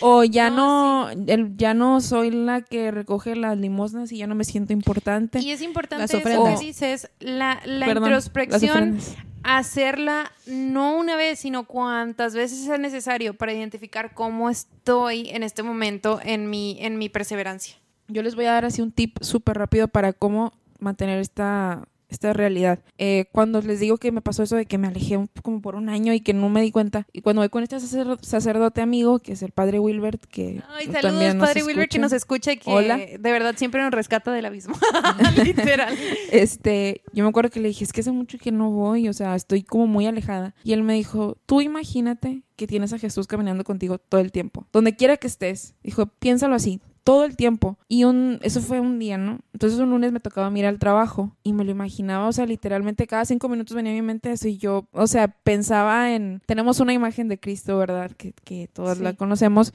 [0.00, 4.26] o ya No, no, el- ya no soy la que recoge las limosnas y ya
[4.26, 5.38] no me siento importante.
[5.40, 8.98] Y es importante Las eso que dices, la, la Perdón, las introspección,
[9.44, 15.62] hacerla no una vez, sino cuantas veces sea necesario para identificar cómo estoy en este
[15.62, 17.76] momento en mi, en mi perseverancia.
[18.08, 22.32] Yo les voy a dar así un tip súper rápido para cómo mantener esta, esta
[22.32, 22.78] realidad.
[22.98, 25.74] Eh, cuando les digo que me pasó eso de que me alejé un- como por
[25.76, 28.80] un año y que no me di cuenta, y cuando voy con este sacer- sacerdote
[28.80, 32.12] amigo, que es el padre Wilbert, que Ay, también saludos, nos Padre Wilber, que nos
[32.12, 32.96] escucha y que Hola.
[32.96, 34.74] de verdad siempre nos rescata del abismo.
[35.44, 35.94] Literal.
[36.30, 39.12] Este, yo me acuerdo que le dije, es que hace mucho que no voy, o
[39.12, 40.54] sea, estoy como muy alejada.
[40.64, 44.66] Y él me dijo, tú imagínate que tienes a Jesús caminando contigo todo el tiempo,
[44.72, 45.74] donde quiera que estés.
[45.82, 47.78] Dijo, piénsalo así, todo el tiempo.
[47.86, 49.38] Y un, eso fue un día, ¿no?
[49.52, 53.06] Entonces un lunes me tocaba mirar al trabajo y me lo imaginaba, o sea, literalmente
[53.06, 56.80] cada cinco minutos venía a mi mente eso y yo, o sea, pensaba en, tenemos
[56.80, 58.10] una imagen de Cristo, ¿verdad?
[58.16, 59.04] Que, que todas Sí.
[59.04, 59.72] la conocemos.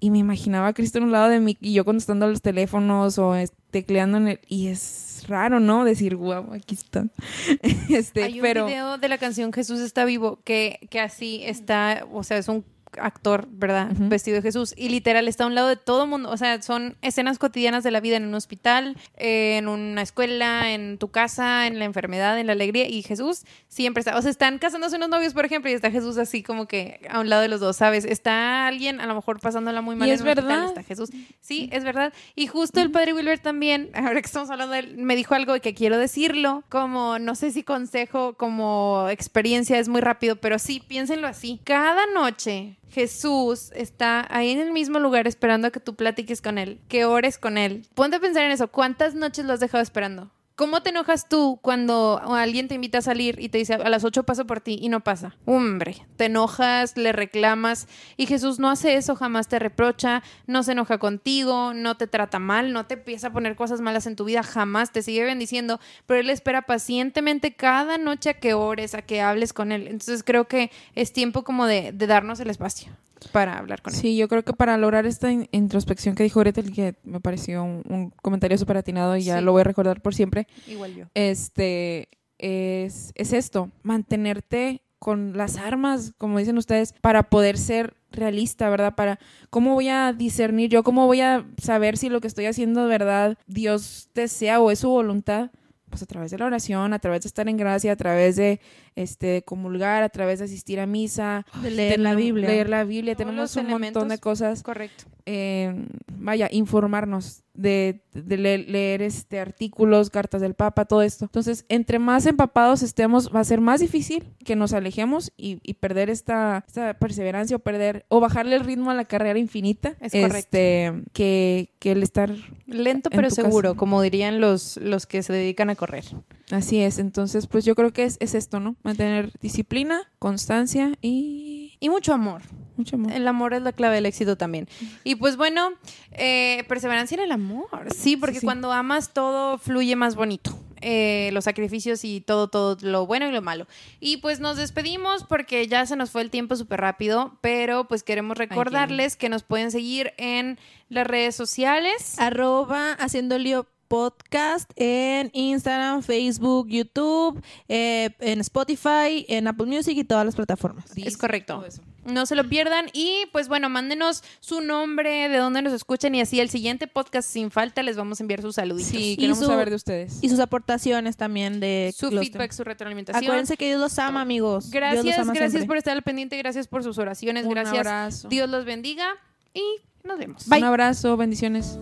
[0.00, 2.42] Y me imaginaba a Cristo en un lado de mí y yo contestando a los
[2.42, 3.34] teléfonos o
[3.70, 4.40] tecleando en el...
[4.48, 5.84] Y es raro, ¿no?
[5.84, 7.06] Decir, wow, aquí está.
[7.88, 8.66] este, Hay un pero...
[8.66, 12.64] video de la canción Jesús está vivo que, que así está, o sea, es un
[13.00, 13.88] actor, ¿verdad?
[13.92, 16.96] Vestido de Jesús y literal está a un lado de todo mundo, o sea, son
[17.02, 21.66] escenas cotidianas de la vida en un hospital, eh, en una escuela, en tu casa,
[21.66, 25.08] en la enfermedad, en la alegría y Jesús siempre está, o sea, están casándose unos
[25.08, 27.76] novios, por ejemplo, y está Jesús así como que a un lado de los dos,
[27.76, 28.04] ¿sabes?
[28.04, 30.68] Está alguien a lo mejor pasándola muy mal Y en es un hospital, verdad.
[30.68, 31.10] está Jesús.
[31.40, 32.12] Sí, es verdad.
[32.34, 35.56] Y justo el padre Wilber también, ahora que estamos hablando de él, me dijo algo
[35.56, 40.58] y que quiero decirlo, como no sé si consejo, como experiencia es muy rápido, pero
[40.58, 41.60] sí, piénsenlo así.
[41.64, 46.58] Cada noche Jesús está ahí en el mismo lugar esperando a que tú platiques con
[46.58, 47.86] él, que ores con él.
[47.94, 50.30] Ponte a pensar en eso, ¿cuántas noches lo has dejado esperando?
[50.54, 54.04] ¿Cómo te enojas tú cuando alguien te invita a salir y te dice a las
[54.04, 55.34] 8 paso por ti y no pasa?
[55.46, 57.88] Hombre, te enojas, le reclamas
[58.18, 62.38] y Jesús no hace eso, jamás te reprocha, no se enoja contigo, no te trata
[62.38, 65.80] mal, no te empieza a poner cosas malas en tu vida, jamás te sigue bendiciendo,
[66.06, 69.86] pero Él espera pacientemente cada noche a que ores, a que hables con Él.
[69.86, 72.92] Entonces creo que es tiempo como de, de darnos el espacio
[73.28, 74.00] para hablar con Él.
[74.00, 77.62] Sí, yo creo que para lograr esta in- introspección que dijo Gretel, que me pareció
[77.64, 79.44] un, un comentario súper atinado y ya Sí.
[79.44, 81.04] lo voy a recordar por siempre, Igual yo.
[81.14, 82.08] este,
[82.38, 88.94] es, es esto, mantenerte con las armas, como dicen ustedes, para poder ser realista, ¿verdad?
[88.94, 89.18] Para
[89.50, 92.88] cómo voy a discernir yo, cómo voy a saber si lo que estoy haciendo de
[92.88, 95.50] verdad Dios desea o es su voluntad.
[95.90, 98.60] Pues a través de la oración, a través de estar en gracia, a través de
[98.96, 102.48] este comulgar, a través de asistir a misa, De leer la Biblia.
[102.48, 105.04] Leer la Biblia, tenemos un montón de cosas Correcto.
[105.26, 105.86] eh,
[106.16, 111.26] vaya, informarnos de, de le- leer, este artículos, cartas del Papa, todo esto.
[111.26, 115.74] Entonces, entre más empapados estemos, va a ser más difícil que nos alejemos y, y
[115.74, 119.96] perder esta, esta perseverancia o perder o bajarle el ritmo a la carrera infinita.
[120.00, 120.38] Es correcto.
[120.38, 122.30] Este, que, que el estar
[122.66, 123.78] Lento En pero seguro, casa.
[123.78, 126.04] como dirían los, los que se dedican a correr.
[126.52, 126.98] Así es.
[126.98, 128.76] Entonces, pues yo creo que es, es esto, ¿no?
[128.82, 132.42] Mantener disciplina, constancia y Y mucho amor.
[132.76, 133.12] mucho amor.
[133.12, 134.68] El amor es la clave del éxito también.
[135.04, 135.70] Y pues bueno,
[136.12, 137.68] eh, perseverancia en el amor.
[137.96, 138.46] Sí, porque Sí, sí.
[138.46, 140.56] cuando amas todo fluye más bonito.
[140.84, 143.68] Eh, los sacrificios y todo, todo lo bueno y lo malo.
[144.00, 148.02] Y pues nos despedimos porque ya se nos fue el tiempo súper rápido, pero pues
[148.02, 152.18] queremos recordarles que nos pueden seguir en las redes sociales.
[152.18, 160.04] Arroba haciendo lío podcast en Instagram, Facebook, YouTube, eh, en Spotify, en Apple Music y
[160.04, 160.86] todas las plataformas.
[160.96, 161.62] Es correcto.
[162.06, 162.86] No se lo pierdan.
[162.94, 167.28] Y pues bueno, mándenos su nombre, de dónde nos escuchan y así el siguiente podcast
[167.28, 168.90] sin falta les vamos a enviar sus saluditos.
[168.90, 170.20] Sí, queremos su- saber de ustedes.
[170.22, 172.56] Y sus aportaciones también de Su feedback, temas.
[172.56, 173.22] su retroalimentación.
[173.24, 174.70] Acuérdense que Dios los ama, amigos.
[174.70, 175.66] Dios los Gracias, ama gracias siempre.
[175.68, 177.76] por estar al pendiente, gracias por sus oraciones, Un gracias.
[177.76, 178.28] abrazo.
[178.30, 179.06] Dios los bendiga
[179.52, 179.62] y
[180.02, 180.48] nos vemos.
[180.48, 180.60] Bye.
[180.60, 181.78] Un abrazo, bendiciones.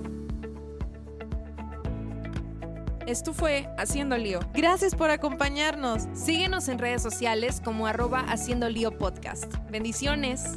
[3.06, 4.40] Esto fue Haciendo Lío.
[4.54, 6.08] Gracias por acompañarnos.
[6.14, 9.52] Síguenos en redes sociales como arroba haciendo lío podcast.
[9.70, 10.54] Bendiciones.